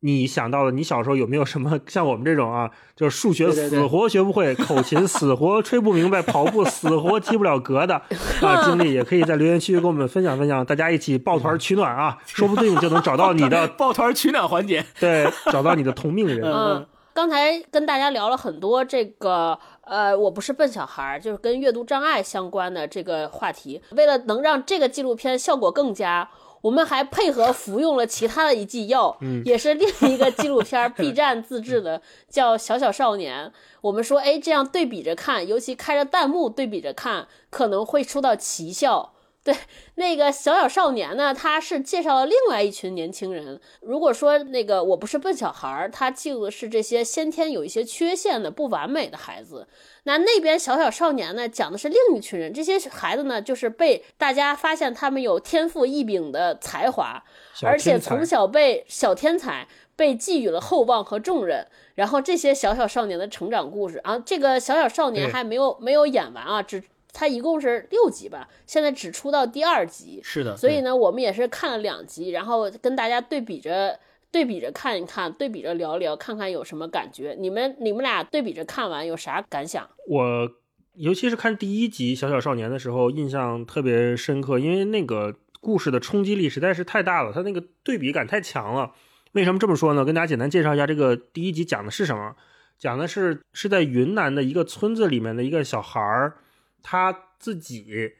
[0.00, 7.94] 你想到了，你小时候有没有什么 像我们这种啊，就是数学死活学不会，口琴死活吹不明白， 跑步死活及不了格的
[8.42, 14.84] 啊经历，也可以在留言区跟我们分享分享，大家一起抱团取暖啊，说不定就能找到你的抱团取暖环节。
[14.98, 16.42] 对，找到你的同命人。
[16.42, 23.82] 嗯，刚才跟大家聊了很多这个，呃，我不是笨小孩，就是跟阅读障碍相关的这个话题。
[23.90, 26.30] 为了能让这个纪录片效果更佳，
[26.62, 32.00] 我们还配合服用了其他的一剂药， 嗯也是另一个纪录片 B 站自制的，
[32.30, 33.46] 叫《小小少年》。
[33.82, 39.12] 我们说，哎，这样对比着看，尤其开着弹幕对比着看，可能会收到奇效。
[39.44, 39.52] 对，
[39.96, 43.60] 那个小小少年呢，他是介绍了另外一群年轻人。
[43.80, 49.66] 如果说那个我不是笨小孩儿，他记录的是这些先天有一些缺陷的不完美的孩子。
[50.04, 59.66] 那那边小小少年呢，讲的是另一群人，这些孩子呢，就是被大家发现他们有天赋异禀的才华，小而且从小被小天才
[59.96, 61.66] 被寄予了厚望和重任。
[61.96, 66.82] 然后这些小小少年的成长故事啊，这个小小少年还没有没有演完啊，只
[67.12, 70.20] 他一共是六集吧，现在只出到第二集。
[70.22, 73.98] 是的，所以呢，我们也是看了两集，然后跟大家对比着
[74.30, 77.36] 对比着看一看，对比着聊聊，看看有什么感觉。
[77.38, 79.88] 你们你们俩对比着看完有啥感想？
[80.08, 80.50] 我
[80.94, 88.92] 尤其是看第一集《小小少年》的时候，印象特别深刻，因为那个故事的冲击力实在是太大了，它那个对比感太强了。
[89.32, 90.04] 为什么这么说呢？
[90.04, 92.34] 跟大家简单介绍一下这个第一集讲的是什么。
[92.78, 96.34] 讲的是是在云南的一个村子里面的一个小孩儿，
[96.82, 98.12] 他自己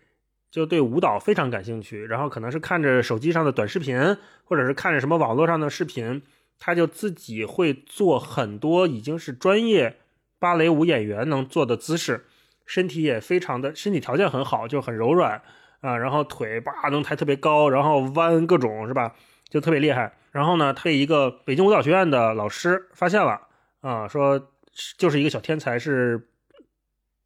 [0.51, 6.23] 就对舞蹈非常感兴趣，然后可能是看着手机上的短视频，或者是看着什么网络上的视频，
[6.59, 9.97] 他就自己会做很多已经是专业
[10.39, 12.27] 芭蕾舞演员能做的姿势，
[12.67, 15.41] 身体也非常的身体条件很好，就很柔软
[15.81, 19.15] 啊，然后腿叭能抬特别高，然后弯各种是吧，
[19.49, 20.15] 就特别厉害。
[20.31, 23.41] 然后呢，他被一个北京舞蹈学院的老师发现了
[23.81, 24.51] 啊，说
[24.97, 26.29] 就是一个小天才，是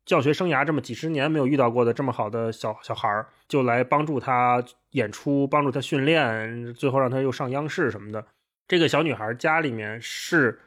[0.07, 8.25] 教学生涯这么几十年没有遇到过的这么好的小小孩儿，就来帮助他演出，帮助他训练，最后让他又上央视什么的。
[8.69, 10.61] 这个小女孩家里面是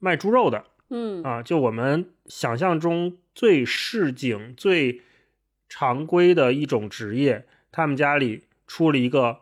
[0.00, 5.02] 卖猪肉的，嗯啊，就我们想象中最市井、最
[5.68, 9.38] 常规的一种职业，他们家里出了一个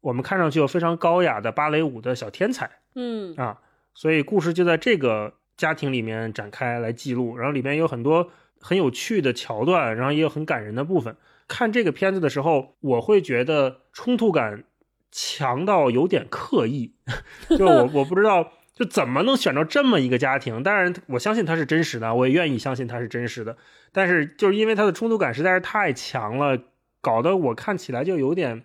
[0.00, 3.60] 我们看上去又非常高雅的芭蕾舞的小天才嗯啊，
[3.94, 8.30] 所以故事就在这个家庭里面展开来记录，然后里面有很多
[8.66, 11.14] 很有趣的桥段，然后也有很感人的部分。
[11.46, 14.64] 看这个片子的时候，我会觉得冲突感
[15.12, 16.94] 强到有点刻意，
[17.58, 20.62] 就我 我不知道就怎么能选到这么一个家庭。
[20.62, 23.58] 当然，我相信它是真实的，我也愿意相信它是真实的。
[23.92, 26.58] 但是就是因为它的冲突感实在是太强了，
[27.02, 28.64] 搞得我看起来就有点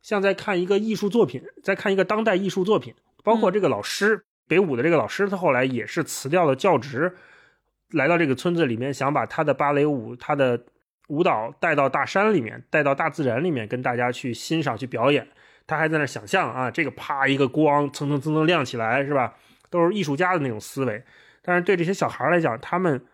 [0.00, 2.94] 像在看一个艺术作品，在看一个当代艺术作品。
[3.22, 7.14] 包括这个老师，北舞的这个老师，他后来也是辞掉了教职，
[7.92, 10.60] 来到这个村子里面，想把他的芭蕾舞、他的
[11.08, 15.26] 舞蹈带到大山里面，带到大自然里面，跟大家去欣赏、去表演。
[15.66, 19.34] 他还在那想象啊，这个啪一个光蹭蹭蹭蹭亮起来，是吧？
[19.68, 21.02] 都是艺术家的那种思维。
[21.42, 23.04] 但是对这些小孩来讲，他们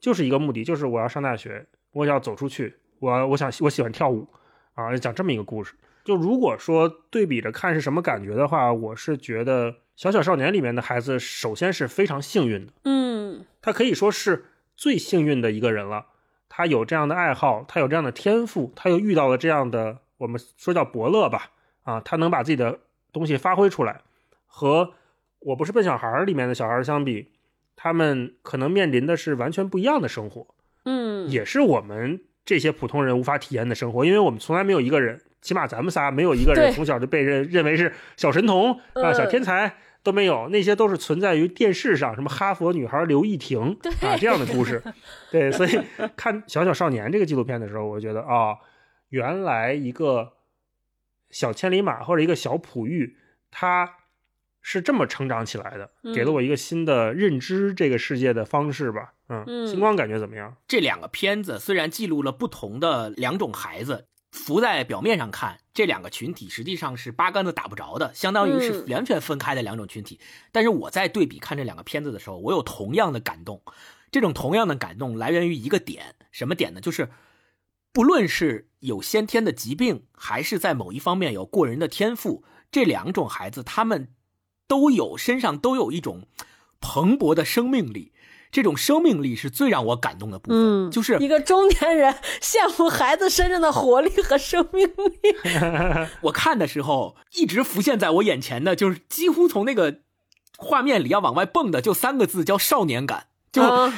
[0.00, 4.28] 就是一个目的，就是我要上大学，我要走出去，我我想我喜欢跳舞
[4.74, 5.74] 啊，讲这么一个故事。
[6.04, 9.70] 就如果说对比着看是什么感觉的话，我是觉得
[10.02, 14.46] 《小小少年》里面的孩子，首先是非常幸运的，嗯他可以说是
[14.76, 16.06] 最幸运的一个人了。
[16.48, 21.52] 他有这样的爱好，他有这样的天赋，他又遇到了这样的我们说叫伯乐吧，
[21.84, 22.80] 啊，他能把自己的
[23.12, 24.00] 东西发挥出来，
[24.44, 24.94] 和
[25.38, 27.28] 我不是笨小孩儿里面的小孩儿相比，
[27.76, 30.48] 他们可能面临的是完全不一样的生活。
[30.84, 44.82] 嗯，也是我们这些普通人无法体验的生活，因为我们从来没有一个人，起码咱们仨没有一个人从小就被认认为是小神童啊、嗯小天才都没有，那些都是存在于电视上，什么哈佛女孩刘亦婷啊这样的故事。
[45.30, 45.80] 对，所以
[46.16, 48.56] 看《小小少年》这个纪录片的时候，我觉得啊、
[49.10, 50.32] 原来一个
[51.30, 53.16] 小千里马或者一个小璞玉，
[53.50, 53.96] 他
[54.60, 59.14] 是这么成长起来的，给了我一个新的认知这个世界的方式吧。
[59.28, 60.56] 嗯，嗯星光感觉怎么样？
[60.68, 70.20] 这两个片子虽然记录了不同的两种孩子，浮在表面上看，这两个群体实际上是八竿子打不着的，相当于是嗯完全分开的两种群体。
[70.50, 73.62] 但是我在对比看这两个片子的时候，我有同样的感动。
[74.10, 76.80] 这种同样的感动来源于一个点，什么点呢？
[76.82, 77.08] 就是
[77.94, 84.08] 不论是有先天的疾病，还是在某一方面有过人的天赋，这两种孩子他们
[84.68, 86.26] 都有身上都有一种
[86.80, 88.12] 蓬勃的生命力。
[88.52, 95.34] 这种生命力是最让我感动的部分，嗯就是一个中年人羡慕孩子身上的活力和生命力。
[96.22, 100.00] 我看的时候一直浮现在我眼前的，就是几乎从那个
[100.56, 103.26] 画面里要往外蹦的，就三个字叫少年感。
[103.50, 103.92] 就、啊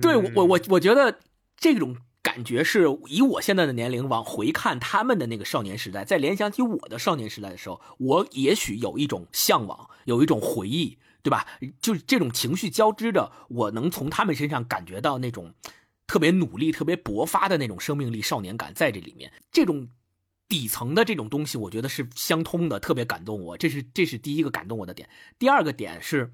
[0.00, 1.18] 对我我我我觉得
[1.56, 11.46] 这种感觉是以我现在的年龄往回看他们的那个少年时代，再联想起我的少年时代的时候，我也许有一种向往，有一种回忆，对吧？
[11.80, 15.54] 就是这种情绪交织着，我能从他们身上感觉到那种
[16.06, 19.32] 特别努力、特别勃发的那种生命力、少年感在这里面。
[19.52, 19.88] 这种
[20.48, 23.56] 底层的这种东西，我觉得是相通的，特别感动我。
[23.56, 25.08] 这是这是第一个感动我的点。
[25.38, 26.32] 第二个点是，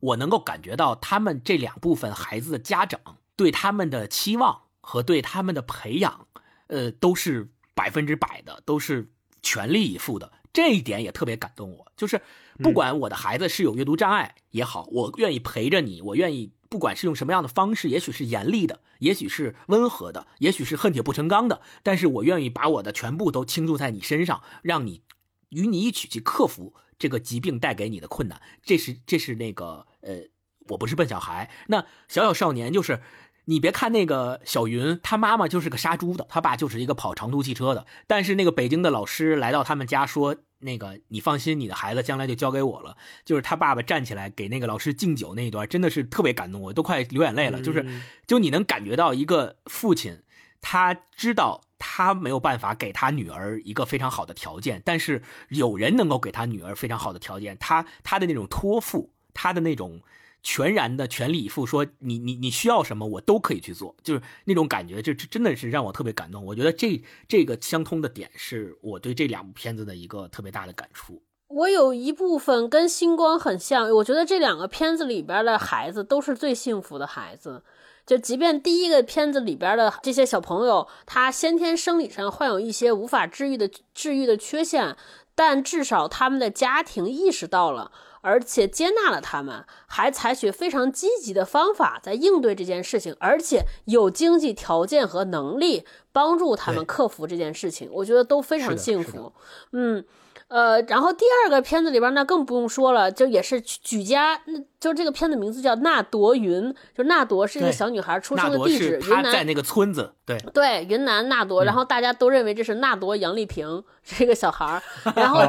[0.00, 3.00] 我能够感觉到他们这两部分孩子的家长
[3.36, 6.26] 对他们的期望和对他们的培养，
[6.68, 9.10] 呃，都是百分之百的，都是
[9.42, 10.32] 全力以赴的。
[10.50, 12.20] 这一点也特别感动我，就是
[12.62, 25.02] 不管我的孩子是有阅读障碍也好，我愿意陪着你，我愿意不管是用什么样的方式，也许是严厉的，也许是温和的，也许是恨铁不成钢的，但是我愿意把我的全部都倾注在你身上，让你
[25.50, 28.40] 与你一起去克服这个疾病带给你的困难。
[28.62, 30.22] 这是这是那个呃，
[30.68, 33.00] 我不是笨小孩，那小小少年就是。
[33.48, 37.86] 你别看那个小云，他妈妈就是个杀猪的，他爸就是一个跑长途汽车的。
[38.06, 47.62] 但是那个北京的老师来到他们家说：“那个你放心，你的孩子将来就交给我了。”就是他爸爸站起来给那个老师敬酒那一段，真的是特别感动，我都快流眼泪了。
[47.62, 47.86] 就是，
[48.26, 50.20] 就你能感觉到一个父亲，
[50.60, 60.02] 他知道他没有办法给他女儿一个非常好的条件，但是有人能够给他女儿非常好的条件，他他的那种托付，他的那种。
[60.42, 66.44] 全然的全力以赴，说你你你需要什么，我都可以去做，就是那种感觉，这这真的是让我特别感动。
[66.44, 71.20] 我觉得这这个相通的点是我对这两部片子的一个特别大的感触。
[71.48, 77.62] 我有一部分跟星光很像，我觉得这两个片子里边的孩子都是最幸福的孩子。
[78.06, 84.96] 就即便第一个片子里边的这些小朋友，他先天生理上患有一些无法治愈的治愈的缺陷，
[85.34, 87.92] 但至少他们的家庭意识到了。
[88.28, 99.32] 而且接纳了他们，还采取非常积极的方法在应对这件事情，而且有经济条件和能力帮助他们克服这件事情，我觉得都非常幸福。
[99.72, 100.04] 嗯，
[100.48, 104.38] 呃，然后第二个片子里边那更不用说了，就也是举家，
[104.78, 110.36] 就这个片子名字叫纳铎云，就纳铎是一个小女孩出生的地址，云南在那个村子，对。
[110.52, 114.82] 对，云南纳铎，然后大家都认为这是纳铎杨丽萍这个小孩，
[115.16, 115.40] 然后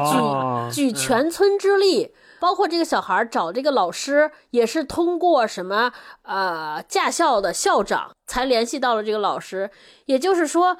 [0.72, 2.14] 举举全村之力。
[2.40, 9.70] 包括这个小孩找这个老师，也是通过什么呃驾校的校长才联系到了这个老师。
[10.06, 10.78] 也就是说，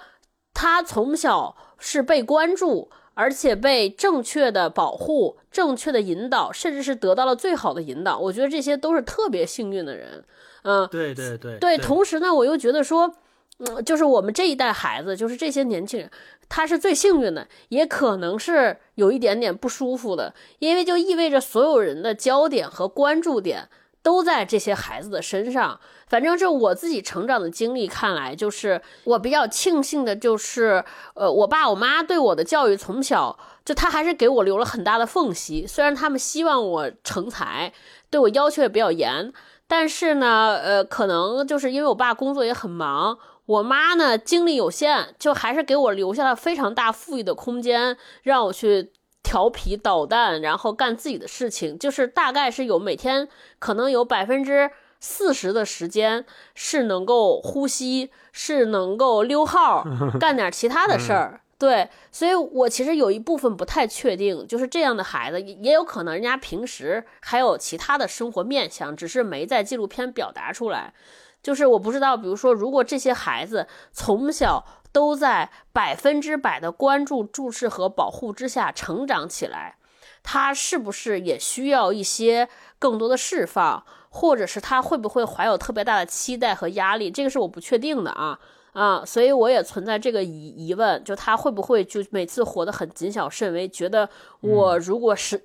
[0.54, 8.18] 他从小是被关注，而且被正确的保护、正确的引导，甚至是得到了最好的引导。
[8.18, 10.24] 我觉得这些都是特别幸运的人。
[10.62, 11.78] 嗯，对对对对。
[11.78, 13.14] 同时呢，我又觉得说，
[13.60, 16.10] 嗯，就是我们这一代孩子，就是这些年轻人。
[16.48, 23.68] 他是最幸运的，也可能是有一点点不舒服的，因为就意味着所有人的焦点和关注点
[24.02, 25.78] 都在这些孩子的身上。
[26.08, 30.84] 反正就我自己成长的经历看来，就是我比较庆幸的，就是
[31.14, 35.64] 呃，我爸我妈对我的教育从小就他还是给我留了很大的缝隙。
[35.68, 37.72] 虽然他们希望我成才，
[38.10, 39.32] 对我要求也比较严，
[39.68, 43.16] 但是呢，呃，可能就是因为我爸工作也很忙。
[43.50, 48.92] 我妈呢，精力有限，就还是给我留下了非常大富裕的空间，让我去
[49.24, 51.76] 调皮捣蛋，然后干自己的事情。
[51.76, 53.26] 就是大概是有每天
[53.58, 54.70] 可能有百分之
[55.00, 56.24] 四十的时间
[56.54, 59.84] 是能够呼吸，是能够溜号，
[60.20, 61.40] 干点其他的事儿。
[61.58, 70.94] 对，所以我其实有一部分不太确定，就是这样的孩子也有可能人家平时还有其他的生活面相，只是没在纪录片表达出来。
[71.42, 79.76] 就是我不知道，比如说，如果这些孩子从小都在百分之百的关注、注视和保护之下成长起来，
[80.22, 87.10] 他是不是也需要一些更多的释放，或者是他会不会怀有特别大的期待和压力？
[87.10, 88.38] 这个是我不确定的啊
[88.72, 94.08] 啊，所以我也存在这个疑疑问，就他会不会就每次活得很谨小慎微，觉得
[94.40, 95.42] 我如果是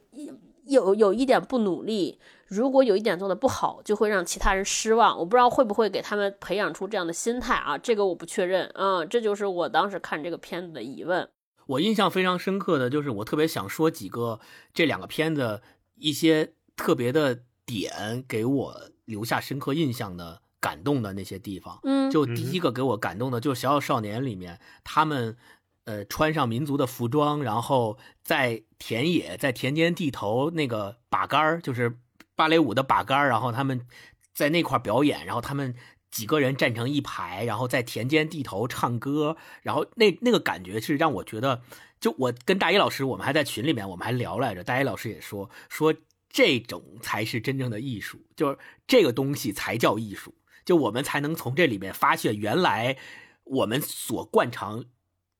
[0.65, 2.19] 有有一点不努力。
[2.55, 5.17] 如果有一点做的不好，就会让其他人失望。
[5.19, 7.77] 我不知道会不会给他们培养出这样的心态啊？
[7.77, 8.71] 这个我不确认。
[8.75, 11.27] 嗯，这就是我当时看这个片子的疑问。
[11.67, 14.39] 我印象非常深刻的就是，我特别想说几个
[14.73, 15.61] 这两个片子
[15.95, 21.79] 一些特别的点，给我留下深刻印象的、感动的那些地方。
[21.83, 25.35] 嗯，就第一个给我感动的，就是《小小少年》里面他们
[25.83, 31.97] 呃穿上民族的服装，然后在田野、在田间地头那个把杆儿，就是。
[32.35, 33.87] 芭蕾舞的把杆然后他们
[34.33, 35.75] 在那块表演，然后他们
[36.11, 41.61] 几个人站成一排，然后在田间地头唱歌，然后那那个感觉是让我觉得，
[41.99, 45.93] 就我跟大一老师，我们还在群里面，我们还聊来着，大一老师也说说
[46.29, 48.57] 这种才是真正的艺术，就是
[48.87, 52.97] 这个东西才叫艺术，就我们才能从这里面发现原来
[53.43, 54.85] 我们所惯常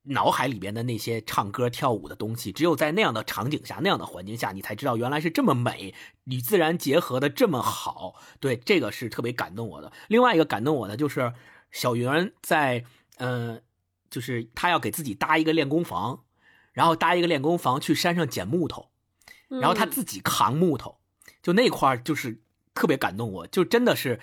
[0.06, 5.94] 脑海里边的那些唱歌跳舞的东西，只有在那样的场景下、那样的环境下，你才知道原来是这么美，
[6.26, 8.16] 与自然结合的这么好。
[8.40, 9.92] 对，这个是特别感动我的。
[10.08, 11.34] 另外一个感动我的就是
[11.72, 12.86] 小云在，
[13.18, 13.62] 嗯，
[14.10, 16.24] 就是他要给自己搭一个练功房，
[16.72, 18.90] 然后搭一个练功房去山上捡木头，
[19.48, 21.00] 然后他自己扛木头，
[21.42, 22.42] 就那块就是
[22.74, 24.20] 特别感动我，就真的是。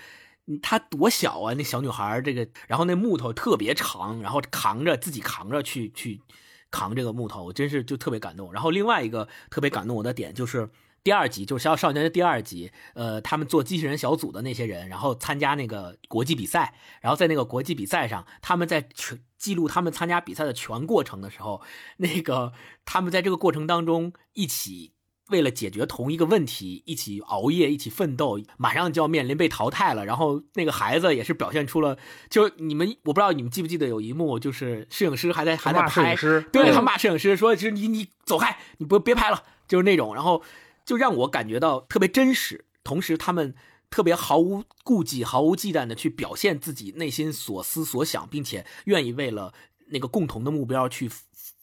[0.61, 6.21] 她多小啊，那小女孩这个，然后那木头特别长，然后扛着自己扛着去去
[6.69, 8.51] 扛这个木头，我真是就特别感动。
[8.51, 10.69] 然后另外一个特别感动我的点就是
[11.01, 21.61] 第二集，就是《小小少年》的第二集，呃，他们做机器人小组的那些人，然后参加那个国际比赛，然后在那个国际比赛上，他们在全记录他们参加比赛的全过程的时候，
[21.97, 22.51] 那个
[22.83, 24.91] 他们在这个过程当中一起。
[25.33, 30.05] 为了解决同一个问题，一起熬夜，一起奋斗，马上就要面临被淘汰了。
[30.05, 31.97] 然后那个孩子也是表现出了，
[32.29, 36.15] 就你们，我不知道你们记不记得有一幕，就是摄影师还在还在拍，
[36.51, 40.43] 对他骂摄影师说：“就是你你走开，你不别拍了。”就是那种，然后
[40.85, 43.55] 就让我感觉到特别真实，同时他们
[43.89, 49.53] 特别毫无顾忌、毫无忌惮的去表现自己内心所思所想，并且愿意为了
[49.87, 51.09] 那个共同的目标去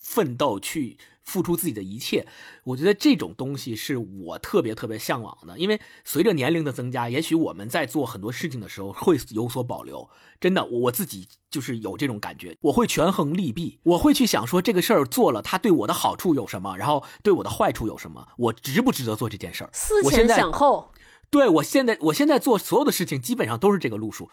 [0.01, 0.97] 奋斗去。
[1.25, 2.27] 付出自己的一切，
[2.64, 5.59] 我觉得这种东西是我特别特别向往的。
[5.59, 10.09] 因为随着年龄的增加，也许我们在做很多事情的时候会有所保留。
[10.41, 19.71] 真的，我自己就是有这种感觉，我会权衡利弊，我会去想说这个事儿做了，它对我的好处有什么，然后对我的坏处有什么，我值不值得做这件事儿？
[19.73, 20.91] 思前想后。
[21.31, 24.31] 对我现在，我现在做所有的事情基本上都是这个路数。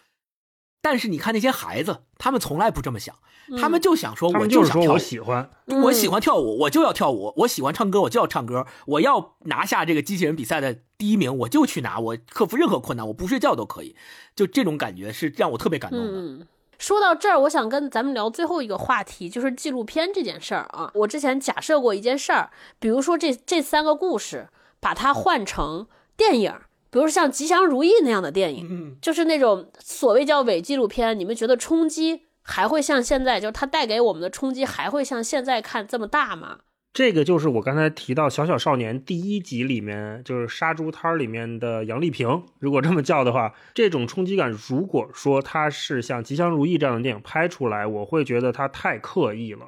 [0.82, 3.15] 但是你看那些孩子，他们从来不这么想，
[3.59, 5.49] 他们就想说，我就想跳，我喜欢，
[5.84, 8.65] 我喜欢跳舞，我就要跳舞；我喜欢唱歌，我就要唱歌。
[8.86, 13.95] 我要拿下这个机器人比赛的第一名，我就去拿，我克服任何困难，我不睡觉都可以。
[14.36, 16.47] 就这种感觉是让我特别感动的。
[16.78, 20.91] 说到这儿，我想跟咱们聊最后一个话题，就是纪录片这件事儿啊。
[20.93, 24.47] 我之前假设过一件事儿，比如说这这三个故事，
[24.80, 26.53] 把它换成电影。
[26.98, 36.58] 比如像《吉祥如意》那样的电影，就是那种所谓叫伪纪录片，你们觉得冲击还会像现在，就是它带给我们的冲击还会像现在看这么大吗？
[36.93, 49.68] 这个就是我刚才提到《小小少年》第一集里面，就是杀猪摊里面的杨丽萍，如果这么叫的话，这种冲击感，如果说它是像《吉祥如意》这样的电影拍出来，我会觉得它太刻意了。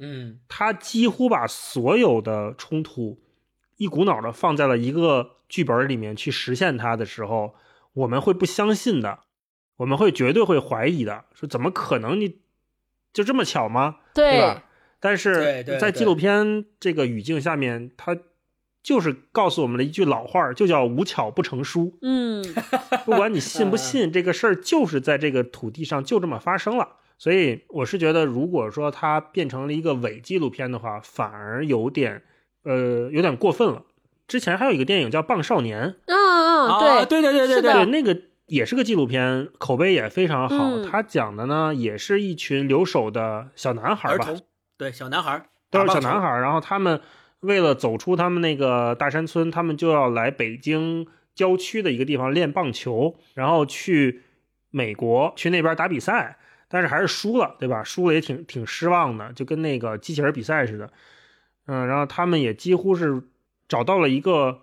[0.00, 3.16] 嗯，它几乎把所有的冲突
[3.76, 5.32] 一股脑的放在了一个。
[5.48, 7.54] 剧本里面去实现它的时候，
[7.92, 9.20] 我们会不相信的，
[9.76, 12.20] 我们会绝对会怀疑的，说怎么可能？
[12.20, 12.40] 你
[13.12, 13.98] 就这么巧吗？
[14.12, 14.64] 对吧？
[14.98, 18.18] 但是在纪录片这个语境下面，它
[18.82, 21.96] 就是告诉我们了一句老话，就叫“无巧不成书”。
[22.02, 22.44] 嗯，
[23.04, 26.96] 不管你信不信，这个事儿就是在这个土地上就这么发生了。
[27.18, 32.24] 所以我是觉得，如果说它变成了一个伪纪录片的话，反而有点
[32.66, 33.82] 呃有点过分了。
[34.28, 40.82] 之前还有一个电影叫《棒少年》，嗯嗯，对对对对对对，那个也是个纪录片，口碑也非常好。
[40.82, 44.26] 他讲的呢，也是一群留守的小男孩吧？
[44.76, 46.28] 对，小男孩都是小男孩。
[46.40, 47.00] 然后他们
[47.38, 54.22] 为了走出他们那个大山村，他们就要来北京郊区的一个地方练棒球，然后去
[54.70, 56.36] 美国去那边打比赛，
[56.68, 57.84] 但是还是输了，对吧？
[57.84, 60.90] 输了也挺挺失望的，就跟那个机器人比赛似的。
[61.66, 63.22] 嗯，然后他们也几乎是。
[63.68, 64.60] 找到了一个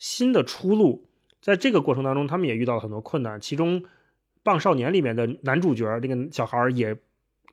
[0.00, 1.06] 新的出路，
[1.40, 3.40] 在这个过程当中，他们也遇到了很多困难。
[3.40, 3.80] 其中，
[4.42, 6.96] 《棒少年》里面的男主角那个小孩也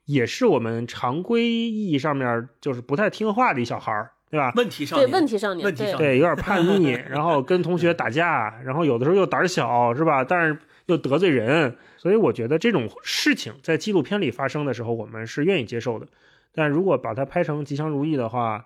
[0.05, 4.51] 也是我们常规意义上面就是不太听话的一小孩，对吧？
[4.55, 10.23] 问题少年，对问题少年，对有点叛逆， 然后跟同学打架，然后有的时候又胆小，是吧？
[10.23, 16.07] 但是又得罪人，所以我觉得这种事情在纪录片里发生的时候，我们是愿意接受的。
[16.51, 18.65] 但如果把它拍成《吉祥如意》的话，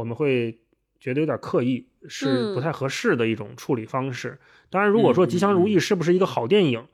[0.00, 0.58] 我们会。
[1.02, 4.38] 觉得有点刻意，是不太合适的一种处理方式。
[4.68, 6.86] 当然，如果说《吉祥如意》是不是一个好电影，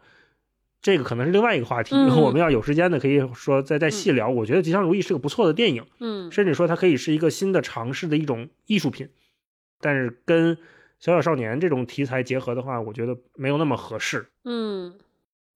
[0.81, 1.97] 这个可能是另外一个话题。
[2.23, 4.29] 我们要有时间的，可以说再再细聊。
[4.29, 9.09] 我觉得《吉祥如意》是个不错的电影，嗯，甚至说它可以是一个新的尝试的一种艺术品。
[9.81, 10.55] 但是跟
[11.01, 14.29] 《小小少年》这种题材结合的话，我觉得没有那么合适。
[14.45, 14.97] 嗯，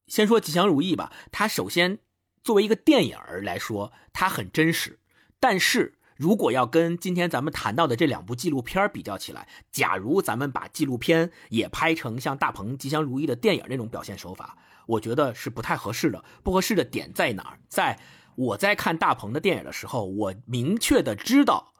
[0.09, 2.01] 先说《吉祥如意》吧，它首先
[2.43, 4.99] 作为一个电影来说，它很真实，
[5.39, 5.95] 但是。
[6.21, 16.23] 如果要跟今天咱们谈到的这两部纪录片比较起来，假如咱们把纪录片也拍成像大鹏《吉祥如意》的电影那种表现手法，我觉得是不太合适的。
[16.43, 17.59] 不合适的点在哪儿？
[17.69, 17.99] 在
[18.35, 21.73] 我在看大鹏的电影的时候，我明确的知道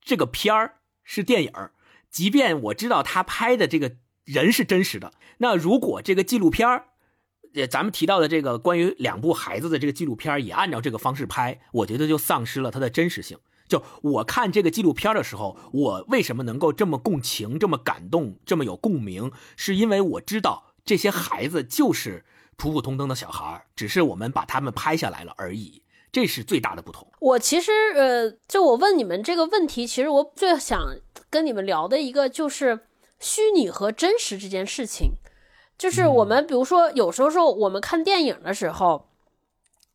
[0.00, 1.52] 这个片儿是电影，
[2.08, 5.12] 即便我知道他拍的这个人是真实的。
[5.38, 6.84] 那如果这个纪录片
[7.54, 13.36] 呃，咱们提到的这个关于两部孩子的这个纪录片也按照这个方式拍，我觉得就丧失了它的真实性。
[13.68, 22.24] 就我看这个纪录片的时候，我为什么能够这么共情、这么感动、这么有共鸣，是因为我知道这些孩子就是
[22.56, 27.06] 普普通通的小孩，只是我们把他们拍下来了而已，这是最大的不同。
[27.20, 30.96] 我其实呃，就我问你们这个问题，其实我最想
[31.28, 32.86] 跟你们聊的一个就是
[33.20, 35.12] 虚拟和真实这件事情。
[35.76, 39.08] 就是我们比如说，有时候说我们看电影的时候，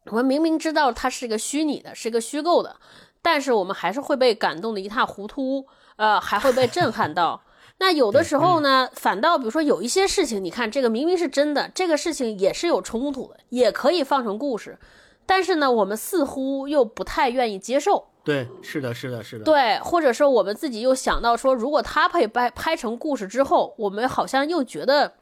[0.05, 2.77] 我们明明知道它是一个虚拟的，是一个虚构的。
[3.23, 5.65] 但是我们还是会被感动的一塌糊涂，
[5.95, 7.41] 呃，还会被震撼到。
[7.79, 14.77] 那有的时候呢，反倒比如说有一些事情，你看这个明明是真的，这个事情也是有冲突的，也可以放成故事，
[15.25, 18.09] 但是呢，我们似乎又不太愿意接受。
[18.23, 19.43] 对，是的，是的，是的。
[19.43, 25.13] 对，或者说我们自己又想到说，如果他被拍拍成故事之后，我们好像又觉得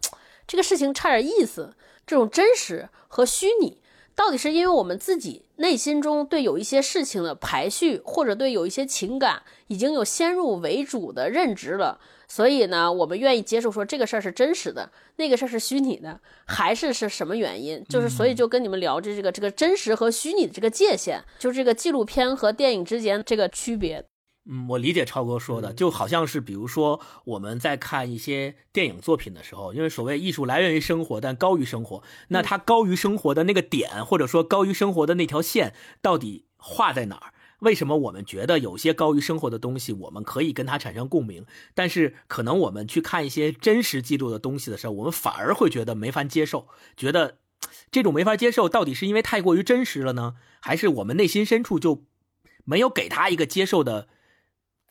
[0.46, 1.74] 这个事情差点意思。
[2.06, 3.80] 这种真实和虚拟。
[4.14, 17.84] 到底是因为我们自己内心中对有一些事情的排序，或者对有一些情感已经有先入为主的认知了，所以呢，我们愿意接受说这个事儿是真实的，那个事儿是虚拟的，还是是什么原因？
[17.88, 24.04] 就是所以就跟你们聊这这个这个真实和虚拟的这个界限，就这个纪录片和电影之间这个区别。
[24.54, 37.34] 嗯，我理解超哥说的，就好像是比如说我们在看一些电影作品的时候，因为所谓艺术来源于生活，但高于生活，那它高于生活的那个点，或者说高于生活的那条线，到底画在哪儿？
[37.60, 47.38] 为什么我们觉得有些高于生活的东西，我们可以跟它产生共鸣，但是可能我们去看一些真实记录的东西的时候，我们反而会觉得没法接受，觉得
[47.90, 52.04] 这种没法接受，到底是因为太过于真实了呢，还是我们内心深处就
[52.66, 54.10] 没有给他一个接受的？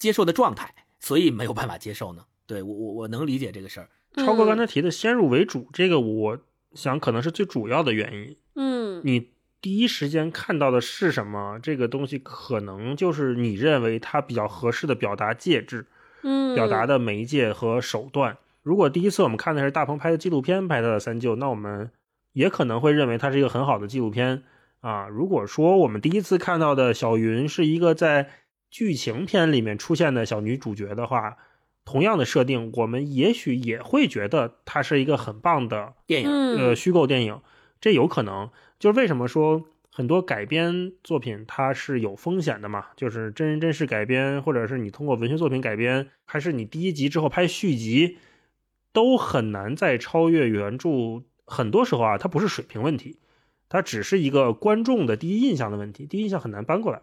[0.00, 2.24] 接受的状态，所以没有办法接受呢。
[2.48, 3.88] 对我，我我能理解这个事儿。
[4.16, 6.38] 超哥刚才提的先入为主，这个我
[6.74, 8.36] 想可能是最主要的原因。
[8.56, 9.30] 嗯，你
[9.60, 11.60] 第一时间看到的是什么？
[11.62, 15.86] 这个东西可能就是你认为它比较合适的表达介质，
[16.24, 18.36] 嗯，表达的媒介和手段。
[18.62, 21.90] 如果第一次我们看的是大鹏拍的纪录片拍的三舅，那我们
[22.32, 24.42] 也可能会认为它是一个很好的纪录片
[24.80, 25.06] 啊。
[25.06, 28.28] 如果说我们第一次看到的小云是一个在
[28.70, 31.36] 剧情片里面出现的小女主角的话，
[31.84, 37.40] 同样的设定，我们也许也会觉得它是一个很棒的电影，呃，虚构电影，
[37.80, 38.50] 这有可能。
[38.78, 42.86] 就是为什么说很多改编作品它是有风险的嘛？
[42.96, 48.18] 就是真人真事改编，或者是你通过文学作品改编，还是你第一集之后拍续集，
[48.92, 51.24] 都很难再超越原著。
[51.44, 53.18] 很多时候啊，它不是水平问题，
[53.68, 57.02] 它只是一个观众的第一印象的问题，第一印象很难搬过来。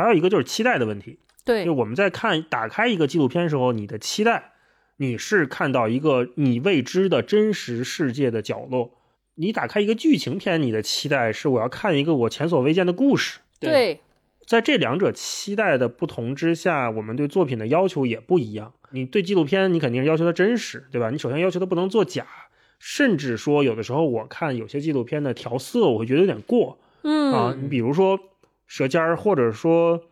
[0.00, 4.52] 还有一个就是期待的问题，对，就我们在看打开一个纪录片的时候，你的期待，
[4.96, 8.92] 你是看到一个你未知的真实世界的角落；
[9.34, 13.40] 你打开一个剧情片，你的期待是我要看一个我前所未见的故事。
[13.58, 14.00] 对，
[14.46, 18.72] 在这两者期待的不同之下，我们对作品的要求也不一样。
[18.92, 21.10] 你对纪录片，你肯定是要求它真实，对吧？
[21.10, 22.26] 你首先要求它不能作假，
[22.78, 26.78] 甚至说有的时候我看有些纪录片的调色，我会觉得有点过。
[27.02, 28.18] 嗯啊，你比如说。
[28.70, 30.04] 舌尖儿，或者说，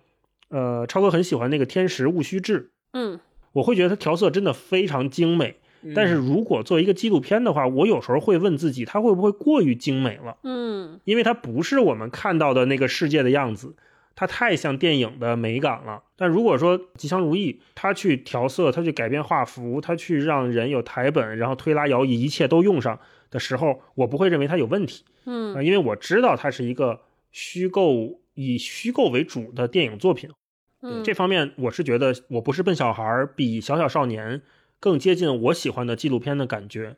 [0.48, 2.60] 呃，超哥很喜欢那个《天时戊戌制》，
[2.92, 3.20] 嗯，
[3.52, 5.54] 我会觉得它调色真的非常精美。
[5.94, 10.38] 但是如果作为一个纪录片的话，我有时候会问自己，它会不会过于精美了？
[10.42, 13.76] 嗯，因为它不是我们看到的那个世界的样子，
[14.16, 16.02] 它太像电影的美感了。
[16.16, 22.98] 但如果说《吉祥如意》，它去调色，它去改变画幅，它去让人有台本，然后推拉摇移，一切都用上
[23.30, 25.04] 的时候，我不会认为它有问题。
[25.26, 28.18] 嗯，因为我知道它是一个虚构。
[28.40, 30.30] 以虚构为主的电影作品，
[30.80, 34.42] 嗯，这方面我是觉得我不是笨小孩比小小少年
[34.78, 36.94] 更接近我喜欢的纪录片的感觉，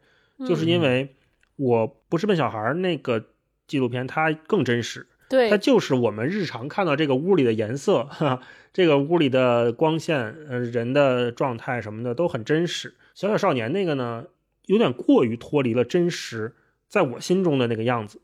[0.47, 1.17] 就是因为
[1.57, 3.25] 我不是笨小孩那个
[3.67, 8.43] 纪录片它更真实，对，它就是我们日常看到这个屋里的颜色，哈，
[8.75, 12.95] 这个屋里的光线，呃，人的状态什么的都很真实。
[13.15, 14.27] 小小少年那个呢，
[14.67, 16.55] 有点过于脱离了真实，
[16.87, 18.21] 在我心中的那个样子，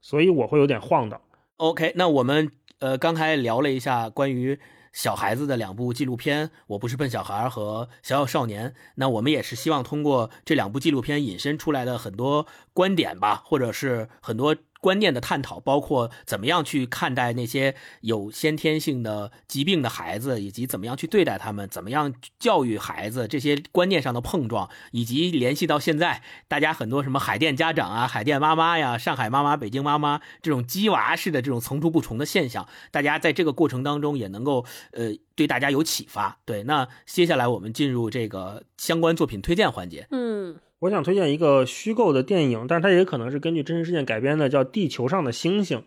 [0.00, 1.20] 所以我会有点晃荡。
[1.60, 4.58] OK，那我们呃刚才聊了一下关于
[4.94, 8.70] 小孩子的两部纪录片，《我不是笨小孩》和《小小少年》。
[8.94, 14.56] 那我们也是希望通过这两部纪录片引申出来的很多观点吧，或者是很多。
[14.80, 36.38] 观念的探讨，包括怎么样去看待那些有先天性的疾病的孩子，以及怎么样去对待他们，怎么样教育孩子，这些观念上的碰撞，以及联系到现在大家很多什么海淀家长啊、海淀妈妈呀、上海妈妈、北京妈妈这种鸡娃式的这种层出不穷的现象，大家在这个过程当中也能够呃对大家有启发。
[36.46, 40.06] 对，那接下来我们进入这个相关作品推荐环节。
[40.10, 40.56] 嗯。
[40.80, 45.78] 我想推荐一个虚构的电影，但是它也可能是根据真实事件改编的，叫《地球上的星星》。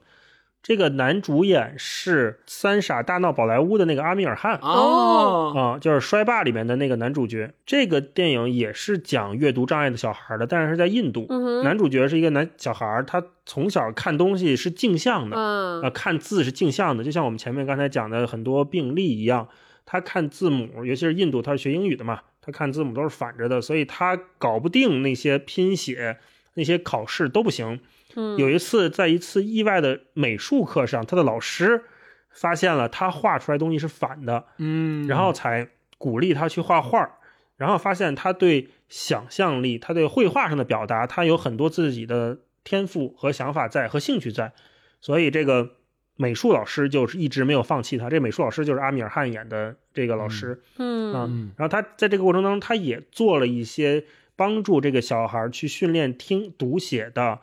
[0.61, 7.53] 这个男主演是《三傻大闹宝莱坞》的那个阿米尔汗哦，啊，就是《衰霸》里面的那个男主角。
[7.65, 11.27] 这个电影也是讲阅读障碍的小孩的，但是是在印度。
[11.63, 19.49] 男主角是一个男小孩，他从小看东西是镜像的，嗯呃，看字是镜像的，就像我们前面刚才讲的很多病例一样。
[19.85, 26.17] 他看字母，尤其是印度，他是学英语的嘛，他看字母都是反着的，所以他搞不定那些拼写，
[26.55, 27.79] 那些考试都不行。
[28.15, 31.85] 嗯，有一次，在一次意外的美术课上，他的老师
[32.29, 37.17] 发现了他画出来东西是反的，嗯，然后才鼓励他去画画，
[37.55, 44.51] 然后发现他对想象力、他对绘画上的表达，他有很多自己的天赋和想法在和兴趣在，
[44.99, 45.77] 所以这个
[46.15, 48.09] 美术老师就是一直没有放弃他。
[48.09, 54.03] 这美术老师就是阿米尔汗演的这个老师，嗯啊嗯然后他在这个过程当中，他也做了一些
[54.35, 57.39] 帮助这个小孩去训练听读写的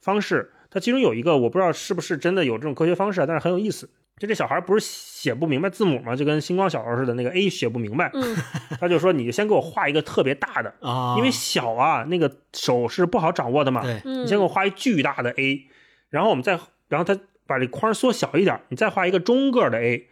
[0.00, 0.52] 方式。
[0.70, 3.88] 他其中有一个我不知道是不是真的有这种科学方式啊，但是很有意思。
[4.18, 6.16] 就这小孩不是写不明白字母吗？
[6.16, 8.36] 就跟星光小时候似的，那个 A 写不明白，嗯
[8.80, 13.80] 他就说你就先给我画一个特别大的，啊，因为小啊，那个手是不好掌握的嘛。
[14.04, 15.68] 你先给我画一巨大的 A，
[16.10, 16.58] 然后我们再，
[16.88, 17.16] 然后他
[17.48, 20.06] 把这框缩小一点，你再画一个中个的 A，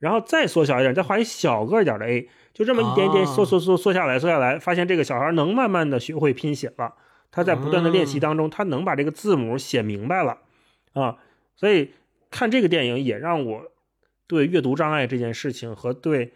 [0.00, 6.94] 然后再缩小一点，再画一小个一点的 A，就这么一点点缩缩缩缩下来，缩下来，发现这个小孩能慢慢的学会拼写了。
[7.30, 10.38] 他在不断的练习当中，他能把这个字母写明白了
[10.92, 11.16] 啊。
[11.54, 11.92] 所以
[12.30, 13.72] 看这个电影也让我
[14.26, 16.32] 对阅读障碍这件事情和对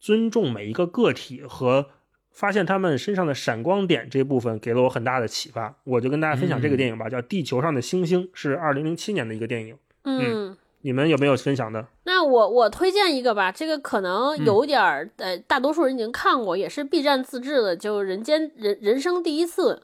[0.00, 1.90] 尊重每一个个体和
[2.32, 5.76] 发现他们身上的闪光点这部分给了我很大的启发。
[5.84, 9.76] 我就跟大家分享这个电影吧，叫《地球上的星星》，是二零零七年的一个电影。
[10.04, 10.56] 嗯。
[10.82, 11.86] 你们有没有分享的？
[12.04, 19.82] 那我我推荐一个吧，这个可能嗯有点儿、呃，大多数人已经看过，也是 B 站自制的，就人间人人生第一次，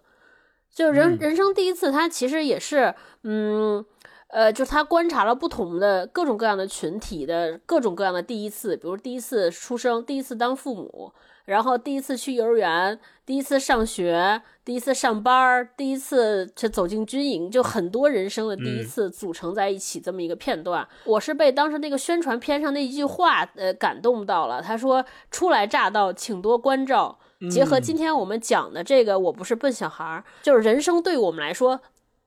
[0.74, 2.94] 就人、嗯人生第一次，它其实也是
[3.24, 3.84] 嗯。
[4.28, 11.12] 呃，就是他观察了不同的各种各样的群体的各种各样的第一次，比如第一次出生，第一次当父母，
[11.44, 20.86] 然后第一次去幼儿园，第一次上学，第一次上班儿，第一次去走进军营，就很多人生的第一嗯次组成在一起这么一个片段。
[21.04, 24.60] 我是被当时那个宣传片上那一句话呃感动到了。
[24.60, 27.18] 他说：“初来乍到，请多关照。”
[27.50, 31.78] 结合今天我们讲的这个，我不是笨小孩儿，就是人生对我们来说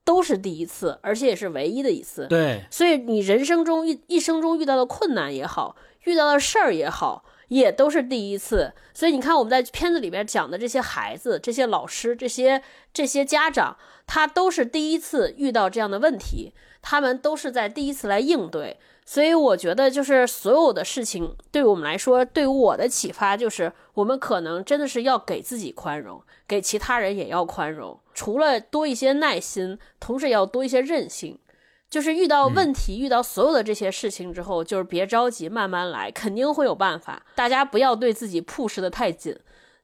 [0.09, 2.25] 都是第一次，而且也是唯一的一次。
[2.25, 5.75] 对，所以你人生中一一生中遇到的困难也好，
[6.05, 8.73] 遇到的事儿也好，也都是第一次。
[8.91, 13.77] 所以你看我们在片子里边讲的这些孩子、这些老师、这些这些家长，
[14.07, 18.79] 他都是第一次遇到这样的问题，他们都是在第一次来应对。
[19.11, 27.99] 所以我觉得，就是所有的事情对我们来说，对于我的启发就是，我们可能真的是要给自己宽容，给其他人也要宽容。
[28.13, 31.39] 除了多一些耐心，同时也要多一些韧性。
[31.89, 37.25] 就是遇到问题，遇到所有的这些事情之后，就是别着急，慢慢来，肯定会有办法。
[37.33, 39.35] 大家不要对自己 push 的太紧，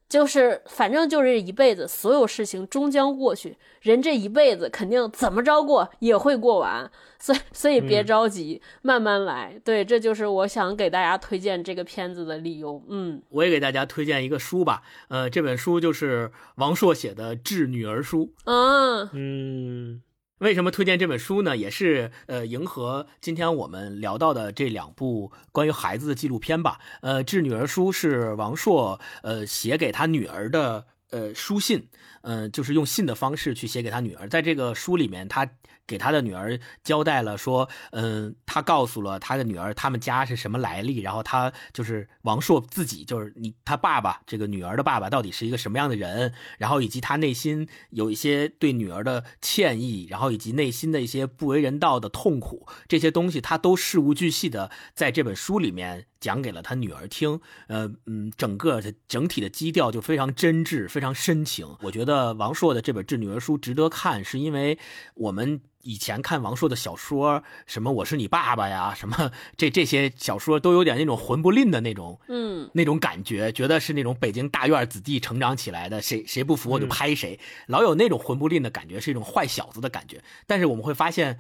[0.08, 9.60] 就是反正就是一辈子，所有事情终将过去，人这一辈子肯定怎么着过也会过完，所以所以别着急，慢慢来。
[9.64, 12.84] 对，这就是我想给大家推荐这个片子的理由。
[12.88, 18.32] 嗯我也给大家推荐一个书吧，呃，这本书就是王朔写的《致女儿书》。
[18.52, 20.02] 啊，嗯
[20.40, 21.56] 为什么推荐这本书呢？
[21.56, 26.78] 也是呃，迎合今天我们聊到的这两部关于孩子的纪录片吧。
[27.02, 31.88] 呃，《致女儿书》是王朔呃写给他女儿的呃书信，
[32.24, 34.28] 嗯、就是用信的方式去写给他女儿。
[34.28, 35.50] 在这个书里面，他
[35.88, 57.40] 给他的女儿交代了说，嗯、他告诉了他的女儿他们家是什么来历，然后他就是王朔自己就是你他爸爸这个女儿的爸爸到底是一个什么样的人，然后以及他内心有一些对女儿的歉意，然后以及内心的一些不为人道的痛苦，这些东西他都事无巨细的在这本书里面讲给了他女儿听。
[57.68, 61.68] 呃嗯，整个的整体的基调就非常真挚，非常深情。
[61.82, 64.80] 我觉得王朔的这本《致女儿书》值得看，是因为
[65.14, 65.62] 我们。
[65.88, 80.24] 以前看王朔的小说，什么我是你爸爸呀， 什么这这些小说都有点那种魂不吝的那种嗯那种感觉，觉得是那种北京大院子弟成长起来的，谁谁不服我就拍谁，老有那种魂不吝的感觉，是一种坏小子的感觉。
[80.48, 81.38] 但是我们会发现，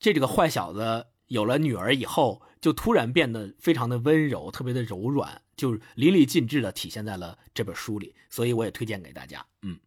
[0.00, 8.14] 这这个坏小子有了女儿以后，就突然变得非常的温柔，特别的柔软，就是淋漓尽致的体现在了这本书里。
[8.28, 9.44] 所以我也推荐给大家。
[9.62, 9.78] 嗯，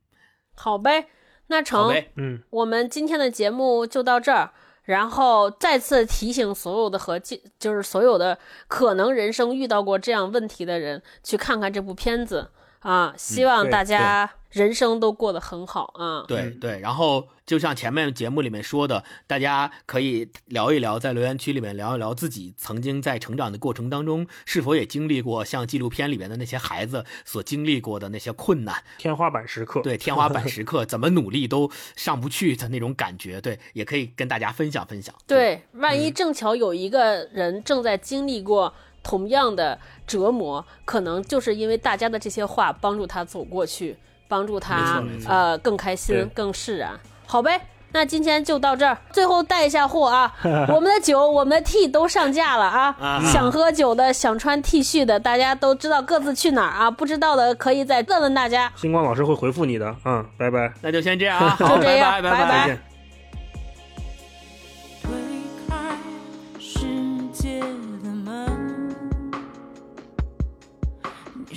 [0.55, 1.07] 好呗，
[1.47, 1.93] 那成。
[2.15, 4.51] 嗯我们今天的节目就到这儿，
[4.83, 12.49] 然后再次提醒所有的和进就是所有的可能人生遇到过这样问题的人，去看看这部片子。
[12.85, 13.13] 啊！
[13.17, 16.21] 希望大家人生都过得很好啊！
[16.21, 35.13] 嗯对对，然后就像前面节目里面说的，大家可以聊一聊，在留言区里面聊一聊自己曾经在成长的过程当中，是否也经历过像纪录片里面的那些孩子所经历过的那些困难，天花板时刻，对天花板时刻怎么努力都上不去的那种感觉，对，也可以跟大家分享分享。
[35.25, 38.71] 对，万一正巧有一个人正在经历过
[39.05, 39.77] 同样的
[40.07, 43.95] 折磨，可能就是因为大家的这些话帮助他走过去，
[44.27, 46.99] 帮助他呃更开心、更释然。
[47.27, 47.61] 好呗，
[47.91, 48.97] 那今天就到这儿。
[49.11, 50.33] 最后带一下货啊，
[50.73, 52.95] 我们的酒、我们的 T 都上架了啊！
[52.99, 56.89] 啊想喝酒的、想穿 T 恤的，大家都知道各自去哪儿啊？
[56.89, 58.71] 不知道的可以再问问大家。
[58.75, 62.94] 星光老师会回复你的，嗯，拜拜，那就先这样啊， 就这样拜拜拜拜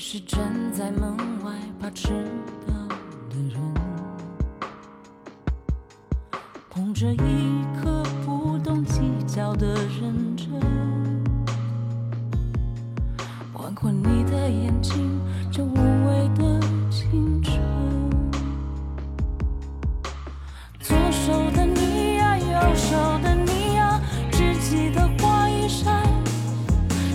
[0.00, 0.40] 是站
[0.72, 2.08] 在门外怕迟
[2.68, 2.72] 到
[3.28, 3.60] 的人，
[6.70, 10.48] 捧着一颗不懂计较的认真，
[13.52, 15.20] 换过你的眼睛，
[15.50, 17.60] 这无畏的青春。
[20.80, 24.00] 左手的你呀，右手的你呀，
[24.30, 26.04] 只记得花一扇，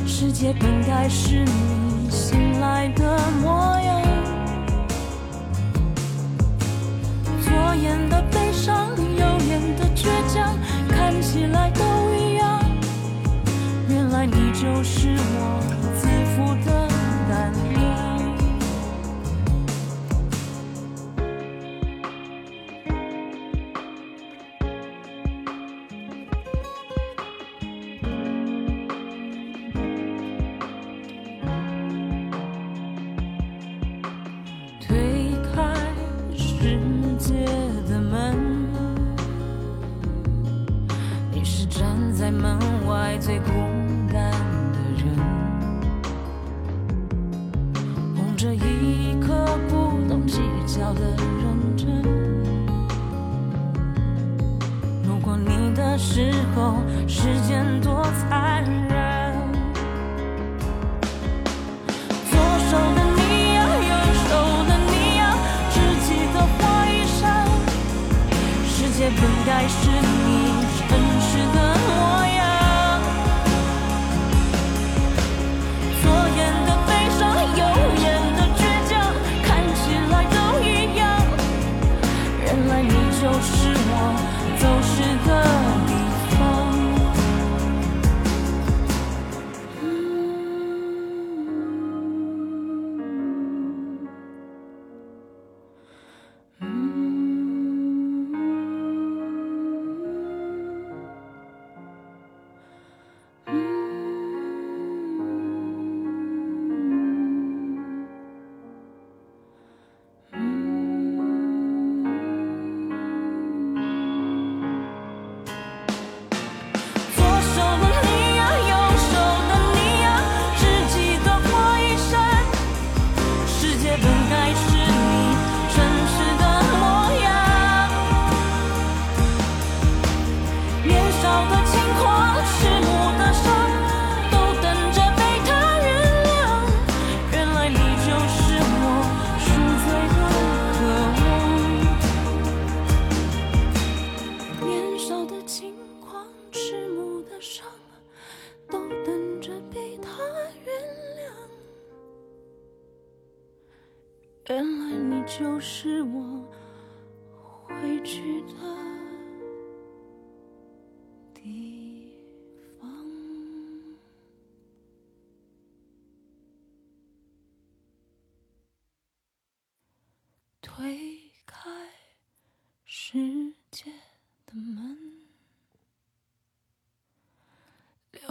[0.05, 2.02] 世界本该是你
[2.33, 4.01] 醒来的模样。
[7.43, 10.57] 左眼的悲伤，右眼的倔强，
[10.89, 11.83] 看起来都
[12.15, 12.59] 一样。
[13.87, 15.61] 原来你就是我
[42.23, 43.51] 在门外最孤
[44.07, 44.31] 单
[44.71, 45.13] 的人，
[48.15, 52.01] 捧着一颗不懂计较的认真。
[55.05, 56.75] 路过你的时候，
[57.09, 57.72] 时间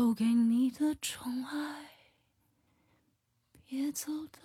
[0.02, 1.90] 留给你的宠爱，
[3.64, 4.40] 别走的